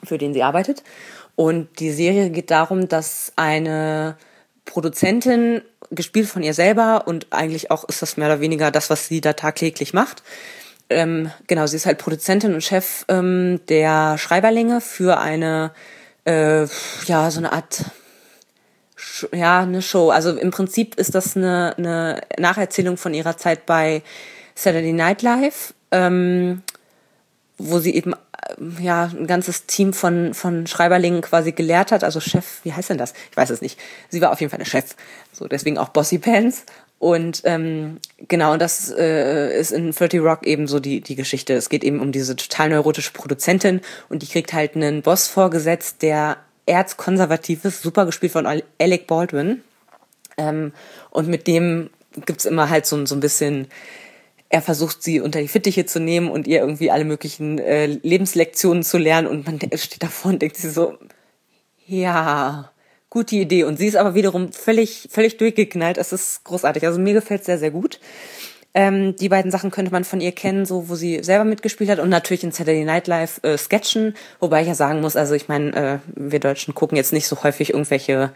für 0.04 0.18
den 0.18 0.34
sie 0.34 0.44
arbeitet. 0.44 0.84
Und 1.38 1.80
die 1.80 1.92
Serie 1.92 2.32
geht 2.32 2.52
darum, 2.52 2.90
dass 2.90 3.32
eine 3.38 4.18
Produzentin, 4.68 5.62
gespielt 5.90 6.28
von 6.28 6.44
ihr 6.44 6.54
selber 6.54 7.08
und 7.08 7.28
eigentlich 7.32 7.72
auch 7.72 7.84
ist 7.86 8.02
das 8.02 8.18
mehr 8.18 8.28
oder 8.28 8.42
weniger 8.42 8.70
das, 8.72 8.90
was 8.90 9.08
sie 9.08 9.22
da 9.22 9.34
tagtäglich 9.34 9.94
macht, 9.94 10.22
ähm, 10.90 11.32
genau, 11.48 11.68
sie 11.68 11.76
ist 11.76 11.86
halt 11.86 11.98
Produzentin 11.98 12.54
und 12.54 12.64
Chef 12.64 13.06
ähm, 13.10 13.60
der 13.68 14.18
Schreiberlinge 14.18 14.80
für 14.80 15.20
eine, 15.20 15.72
äh, 16.26 16.66
ja, 17.06 17.30
so 17.30 17.40
eine 17.40 17.52
Art, 17.52 17.86
ja, 19.34 19.60
eine 19.60 19.82
Show. 19.82 20.10
Also 20.12 20.38
im 20.38 20.52
Prinzip 20.52 20.96
ist 20.96 21.14
das 21.14 21.36
eine, 21.36 21.76
eine 21.78 22.22
Nacherzählung 22.38 22.98
von 22.98 23.14
ihrer 23.14 23.38
Zeit 23.38 23.66
bei 23.66 24.02
Saturday 24.56 24.94
Night 24.94 25.22
Live, 25.24 25.74
ähm, 25.92 26.64
wo 27.58 27.80
sie 27.80 27.96
eben 27.96 28.14
äh, 28.14 28.84
ja 28.84 29.06
ein 29.06 29.28
ganzes 29.28 29.66
Team 29.66 29.94
von 29.94 30.34
von 30.34 30.68
Schreiberlingen 30.68 31.22
quasi 31.22 31.52
gelehrt 31.52 31.92
hat, 31.92 32.04
also 32.04 32.20
Chef, 32.20 32.60
wie 32.64 32.74
heißt 32.74 32.90
denn 32.90 32.98
das? 32.98 33.14
Ich 33.32 33.38
weiß 33.38 33.50
es 33.50 33.62
nicht. 33.62 33.80
Sie 34.10 34.22
war 34.22 34.32
auf 34.32 34.42
jeden 34.42 34.50
Fall 34.50 34.60
eine 34.60 34.66
Chef, 34.66 34.96
so 35.32 35.48
deswegen 35.48 35.78
auch 35.78 35.90
Bossy 35.90 36.18
Pants 36.20 36.66
und 37.00 37.44
ähm, 37.46 38.00
genau, 38.28 38.58
das 38.58 38.92
äh, 38.92 39.60
ist 39.60 39.72
in 39.72 39.92
30 39.92 40.20
Rock 40.20 40.46
eben 40.48 40.68
so 40.68 40.80
die, 40.80 41.02
die 41.02 41.16
Geschichte. 41.16 41.54
Es 41.54 41.70
geht 41.70 41.84
eben 41.84 42.00
um 42.00 42.12
diese 42.12 42.36
total 42.36 42.70
neurotische 42.70 43.14
Produzentin 43.14 43.82
und 44.10 44.24
die 44.24 44.28
kriegt 44.28 44.54
halt 44.54 44.76
einen 44.76 45.04
Boss 45.04 45.28
vorgesetzt, 45.28 46.02
der 46.02 46.38
erzkonservativ 46.66 47.66
ist, 47.66 47.84
super 47.84 48.06
gespielt 48.06 48.32
von 48.32 48.48
Alec 48.80 49.06
Baldwin. 49.06 49.62
Ähm, 50.38 50.74
und 51.12 51.28
mit 51.28 51.46
dem 51.46 51.92
gibt's 52.26 52.46
immer 52.46 52.70
halt 52.70 52.88
so, 52.88 53.06
so 53.06 53.16
ein 53.16 53.20
bisschen, 53.20 53.68
er 54.50 54.62
versucht 54.62 55.04
sie 55.04 55.20
unter 55.20 55.42
die 55.42 55.48
Fittiche 55.48 55.86
zu 55.86 56.00
nehmen 56.00 56.30
und 56.30 56.48
ihr 56.48 56.60
irgendwie 56.60 56.92
alle 56.92 57.06
möglichen 57.06 57.60
äh, 57.60 57.86
Lebenslektionen 57.86 58.84
zu 58.84 58.98
lernen 58.98 59.28
und 59.28 59.46
man 59.46 59.60
steht 59.76 60.04
davor 60.04 60.32
und 60.32 60.42
denkt 60.42 60.58
sich 60.58 60.72
so, 60.72 60.98
Ja, 61.86 62.72
gute 63.10 63.36
Idee. 63.36 63.64
Und 63.64 63.78
sie 63.78 63.88
ist 63.88 63.96
aber 63.96 64.16
wiederum 64.16 64.52
völlig, 64.52 65.08
völlig 65.12 65.38
durchgeknallt. 65.38 65.98
Es 65.98 66.14
ist 66.14 66.44
großartig. 66.44 66.86
Also 66.86 67.00
mir 67.00 67.14
gefällt 67.14 67.42
es 67.42 67.46
sehr, 67.48 67.58
sehr 67.58 67.72
gut. 67.72 68.00
Ähm, 68.74 69.16
die 69.16 69.30
beiden 69.30 69.50
Sachen 69.50 69.72
könnte 69.72 69.92
man 69.92 70.04
von 70.04 70.22
ihr 70.22 70.34
kennen, 70.34 70.66
so 70.66 70.88
wo 70.88 70.96
sie 70.96 71.24
selber 71.24 71.46
mitgespielt 71.46 71.90
hat 71.90 72.00
und 72.00 72.10
natürlich 72.10 72.44
in 72.44 72.52
Saturday 72.52 72.86
Night 72.86 73.08
Live 73.08 73.40
äh, 73.44 73.58
Sketchen, 73.58 74.14
wobei 74.40 74.62
ich 74.62 74.68
ja 74.68 74.76
sagen 74.76 75.02
muss, 75.02 75.16
also 75.16 75.34
ich 75.34 75.48
meine, 75.48 75.76
äh, 75.76 76.00
wir 76.16 76.40
Deutschen 76.40 76.76
gucken 76.76 76.96
jetzt 76.96 77.12
nicht 77.12 77.28
so 77.28 77.42
häufig 77.42 77.72
irgendwelche 77.72 78.32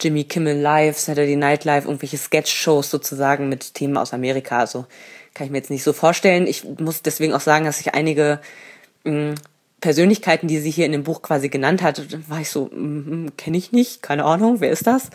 Jimmy 0.00 0.24
Kimmel 0.24 0.58
Live, 0.58 0.98
Saturday 0.98 1.36
Night 1.36 1.64
Live, 1.64 1.86
irgendwelche 1.86 2.18
Sketch-Shows 2.18 2.90
sozusagen 2.90 3.48
mit 3.48 3.74
Themen 3.74 3.96
aus 3.96 4.12
Amerika. 4.12 4.58
Also 4.58 4.84
kann 5.38 5.46
ich 5.46 5.52
mir 5.52 5.58
jetzt 5.58 5.70
nicht 5.70 5.84
so 5.84 5.92
vorstellen. 5.92 6.48
Ich 6.48 6.64
muss 6.64 7.02
deswegen 7.02 7.32
auch 7.32 7.40
sagen, 7.40 7.64
dass 7.64 7.80
ich 7.80 7.94
einige 7.94 8.40
mh, 9.04 9.12
mm, 9.12 9.34
Persönlichkeiten, 9.80 10.48
die 10.48 10.58
sie 10.58 10.72
hier 10.72 10.86
in 10.86 10.92
dem 10.92 11.04
Buch 11.04 11.22
quasi 11.22 11.48
genannt 11.48 11.82
hat, 11.82 12.02
war 12.28 12.40
ich 12.40 12.50
so, 12.50 12.66
mm, 12.66 13.36
kenne 13.36 13.56
ich 13.56 13.70
nicht, 13.70 14.02
keine 14.02 14.24
Ahnung, 14.24 14.56
wer 14.58 14.72
ist 14.72 14.88
das? 14.88 15.10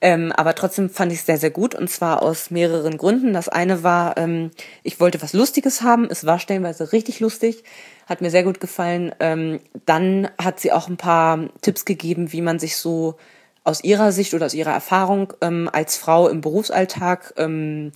Ähm, 0.00 0.32
aber 0.32 0.54
trotzdem 0.54 0.90
fand 0.90 1.12
ich 1.12 1.20
es 1.20 1.26
sehr, 1.26 1.36
sehr 1.38 1.50
gut 1.50 1.74
und 1.74 1.88
zwar 1.88 2.22
aus 2.22 2.50
mehreren 2.50 2.98
Gründen. 2.98 3.32
Das 3.32 3.48
eine 3.48 3.84
war, 3.84 4.16
ähm, 4.16 4.50
ich 4.82 4.98
wollte 4.98 5.22
was 5.22 5.34
Lustiges 5.34 5.82
haben. 5.82 6.08
Es 6.10 6.26
war 6.26 6.40
stellenweise 6.40 6.92
richtig 6.92 7.20
lustig, 7.20 7.62
hat 8.08 8.22
mir 8.22 8.30
sehr 8.30 8.42
gut 8.42 8.60
gefallen. 8.60 9.14
Ähm, 9.20 9.60
dann 9.86 10.28
hat 10.42 10.58
sie 10.58 10.72
auch 10.72 10.88
ein 10.88 10.96
paar 10.96 11.38
Tipps 11.60 11.84
gegeben, 11.84 12.32
wie 12.32 12.40
man 12.40 12.58
sich 12.58 12.76
so 12.76 13.16
aus 13.62 13.84
ihrer 13.84 14.10
Sicht 14.10 14.34
oder 14.34 14.46
aus 14.46 14.54
ihrer 14.54 14.72
Erfahrung 14.72 15.34
ähm, 15.42 15.68
als 15.70 15.96
Frau 15.96 16.28
im 16.28 16.40
Berufsalltag 16.40 17.34
ähm, 17.36 17.92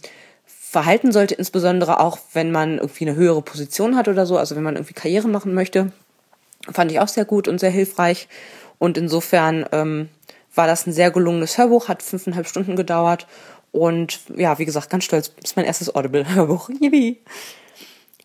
verhalten 0.74 1.12
sollte, 1.12 1.36
insbesondere 1.36 2.00
auch, 2.00 2.18
wenn 2.32 2.50
man 2.50 2.78
irgendwie 2.78 3.06
eine 3.06 3.14
höhere 3.14 3.42
Position 3.42 3.96
hat 3.96 4.08
oder 4.08 4.26
so, 4.26 4.36
also 4.36 4.56
wenn 4.56 4.64
man 4.64 4.74
irgendwie 4.74 4.92
Karriere 4.92 5.28
machen 5.28 5.54
möchte. 5.54 5.92
Fand 6.72 6.90
ich 6.90 6.98
auch 6.98 7.06
sehr 7.06 7.24
gut 7.24 7.46
und 7.46 7.60
sehr 7.60 7.70
hilfreich. 7.70 8.26
Und 8.78 8.98
insofern 8.98 9.66
ähm, 9.70 10.08
war 10.52 10.66
das 10.66 10.86
ein 10.86 10.92
sehr 10.92 11.12
gelungenes 11.12 11.58
Hörbuch, 11.58 11.86
hat 11.86 12.02
fünfeinhalb 12.02 12.48
Stunden 12.48 12.74
gedauert 12.74 13.28
und 13.70 14.18
ja, 14.36 14.58
wie 14.58 14.64
gesagt, 14.64 14.90
ganz 14.90 15.04
stolz. 15.04 15.32
Das 15.36 15.52
ist 15.52 15.56
mein 15.56 15.64
erstes 15.64 15.94
Audible-Hörbuch. 15.94 16.68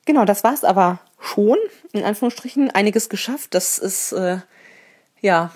Genau, 0.06 0.26
das 0.26 0.44
war's 0.44 0.64
aber 0.64 1.02
schon, 1.20 1.60
in 1.92 2.04
Anführungsstrichen, 2.04 2.72
einiges 2.72 3.10
geschafft. 3.10 3.54
Das 3.54 3.78
ist, 3.78 4.12
äh, 4.12 4.38
ja, 5.22 5.52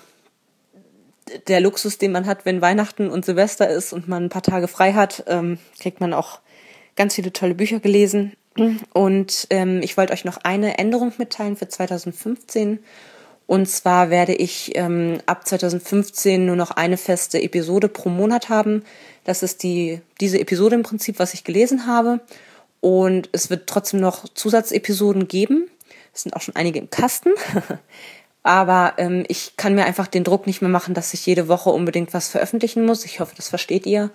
der 1.48 1.60
Luxus, 1.60 1.98
den 1.98 2.12
man 2.12 2.26
hat, 2.26 2.44
wenn 2.44 2.60
Weihnachten 2.60 3.10
und 3.10 3.24
Silvester 3.24 3.68
ist 3.68 3.92
und 3.92 4.06
man 4.06 4.26
ein 4.26 4.28
paar 4.28 4.42
Tage 4.42 4.68
frei 4.68 4.92
hat, 4.92 5.24
ähm, 5.26 5.58
kriegt 5.80 6.00
man 6.00 6.12
auch 6.12 6.38
ganz 6.96 7.14
viele 7.14 7.32
tolle 7.32 7.54
Bücher 7.54 7.80
gelesen. 7.80 8.32
Und 8.92 9.46
ähm, 9.50 9.80
ich 9.82 9.96
wollte 9.96 10.12
euch 10.12 10.24
noch 10.24 10.38
eine 10.44 10.78
Änderung 10.78 11.12
mitteilen 11.18 11.56
für 11.56 11.68
2015. 11.68 12.78
Und 13.46 13.68
zwar 13.68 14.10
werde 14.10 14.34
ich 14.34 14.72
ähm, 14.74 15.18
ab 15.26 15.46
2015 15.46 16.46
nur 16.46 16.56
noch 16.56 16.70
eine 16.70 16.96
feste 16.96 17.42
Episode 17.42 17.88
pro 17.88 18.08
Monat 18.08 18.48
haben. 18.48 18.84
Das 19.24 19.42
ist 19.42 19.62
die, 19.62 20.00
diese 20.20 20.38
Episode 20.38 20.76
im 20.76 20.82
Prinzip, 20.82 21.18
was 21.18 21.34
ich 21.34 21.44
gelesen 21.44 21.86
habe. 21.86 22.20
Und 22.80 23.28
es 23.32 23.50
wird 23.50 23.66
trotzdem 23.66 24.00
noch 24.00 24.28
Zusatzepisoden 24.28 25.28
geben. 25.28 25.68
Es 26.14 26.22
sind 26.22 26.34
auch 26.36 26.40
schon 26.40 26.56
einige 26.56 26.78
im 26.78 26.90
Kasten. 26.90 27.30
Aber 28.42 28.94
ähm, 28.98 29.24
ich 29.28 29.56
kann 29.56 29.74
mir 29.74 29.84
einfach 29.84 30.06
den 30.06 30.22
Druck 30.22 30.46
nicht 30.46 30.60
mehr 30.60 30.70
machen, 30.70 30.94
dass 30.94 31.14
ich 31.14 31.24
jede 31.26 31.48
Woche 31.48 31.70
unbedingt 31.70 32.14
was 32.14 32.28
veröffentlichen 32.28 32.84
muss. 32.84 33.04
Ich 33.04 33.20
hoffe, 33.20 33.34
das 33.36 33.48
versteht 33.48 33.86
ihr 33.86 34.10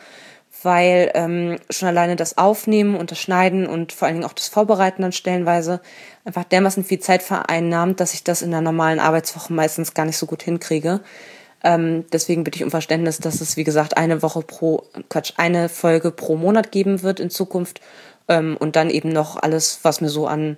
weil 0.63 1.12
ähm, 1.13 1.58
schon 1.69 1.88
alleine 1.88 2.15
das 2.15 2.38
Aufnehmen 2.38 2.95
und 2.95 3.12
das 3.12 3.19
Schneiden 3.19 3.67
und 3.67 3.91
vor 3.91 4.08
allen 4.08 4.17
Dingen 4.17 4.30
auch 4.30 4.34
das 4.34 4.48
Vorbereiten 4.48 5.02
dann 5.02 5.12
stellenweise 5.12 5.82
einfach 6.26 6.43
dermaßen 6.43 6.84
viel 6.84 7.00
Zeit 7.00 7.24
vereinnahmt, 7.24 8.00
dass 8.00 8.13
ich 8.13 8.24
das 8.24 8.41
in 8.41 8.52
der 8.52 8.62
normalen 8.62 9.00
Arbeitswoche 9.00 9.54
meistens 9.54 9.93
gar 9.93 10.06
nicht 10.06 10.17
so 10.17 10.26
gut 10.26 10.43
hinkriege. 10.43 11.02
Ähm, 11.63 12.06
deswegen 12.12 12.43
bitte 12.43 12.58
ich 12.58 12.63
um 12.63 12.72
Verständnis, 12.72 13.19
dass 13.19 13.41
es, 13.41 13.58
wie 13.58 13.63
gesagt, 13.63 13.98
eine 13.98 14.22
Woche 14.22 14.41
pro, 14.41 14.84
Quatsch, 15.10 15.34
eine 15.38 15.69
Folge 15.69 16.12
pro 16.12 16.36
Monat 16.36 16.72
geben 16.72 17.04
wird 17.04 17.19
in 17.19 17.30
Zukunft 17.30 17.82
ähm, 18.28 18.56
und 18.58 18.76
dann 18.76 18.89
eben 18.89 19.10
noch 19.10 19.36
alles, 19.38 19.80
was 19.84 20.02
mir 20.02 20.10
so 20.10 20.28
an 20.28 20.58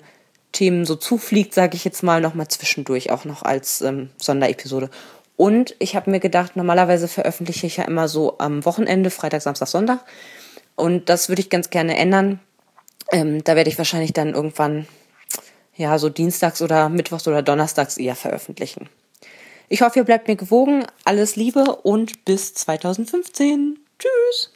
Themen 0.51 0.85
so 0.85 0.95
zufliegt, 0.95 1.53
sage 1.53 1.75
ich 1.75 1.85
jetzt 1.85 2.03
mal, 2.03 2.21
nochmal 2.21 2.47
zwischendurch 2.49 3.09
auch 3.09 3.25
noch 3.25 3.43
als 3.43 3.81
ähm, 3.81 4.09
Sonderepisode. 4.17 4.89
Und 5.41 5.75
ich 5.79 5.95
habe 5.95 6.11
mir 6.11 6.19
gedacht, 6.19 6.55
normalerweise 6.55 7.07
veröffentliche 7.07 7.65
ich 7.65 7.77
ja 7.77 7.85
immer 7.85 8.07
so 8.07 8.37
am 8.37 8.63
Wochenende, 8.63 9.09
Freitag, 9.09 9.41
Samstag, 9.41 9.69
Sonntag. 9.69 10.05
Und 10.75 11.09
das 11.09 11.29
würde 11.29 11.41
ich 11.41 11.49
ganz 11.49 11.71
gerne 11.71 11.97
ändern. 11.97 12.39
Ähm, 13.11 13.43
da 13.43 13.55
werde 13.55 13.71
ich 13.71 13.79
wahrscheinlich 13.79 14.13
dann 14.13 14.35
irgendwann, 14.35 14.85
ja, 15.75 15.97
so 15.97 16.09
dienstags 16.09 16.61
oder 16.61 16.89
mittwochs 16.89 17.27
oder 17.27 17.41
donnerstags 17.41 17.97
eher 17.97 18.15
veröffentlichen. 18.15 18.87
Ich 19.67 19.81
hoffe, 19.81 19.97
ihr 19.97 20.05
bleibt 20.05 20.27
mir 20.27 20.35
gewogen. 20.35 20.85
Alles 21.05 21.35
Liebe 21.35 21.75
und 21.77 22.23
bis 22.23 22.53
2015. 22.53 23.79
Tschüss. 23.97 24.51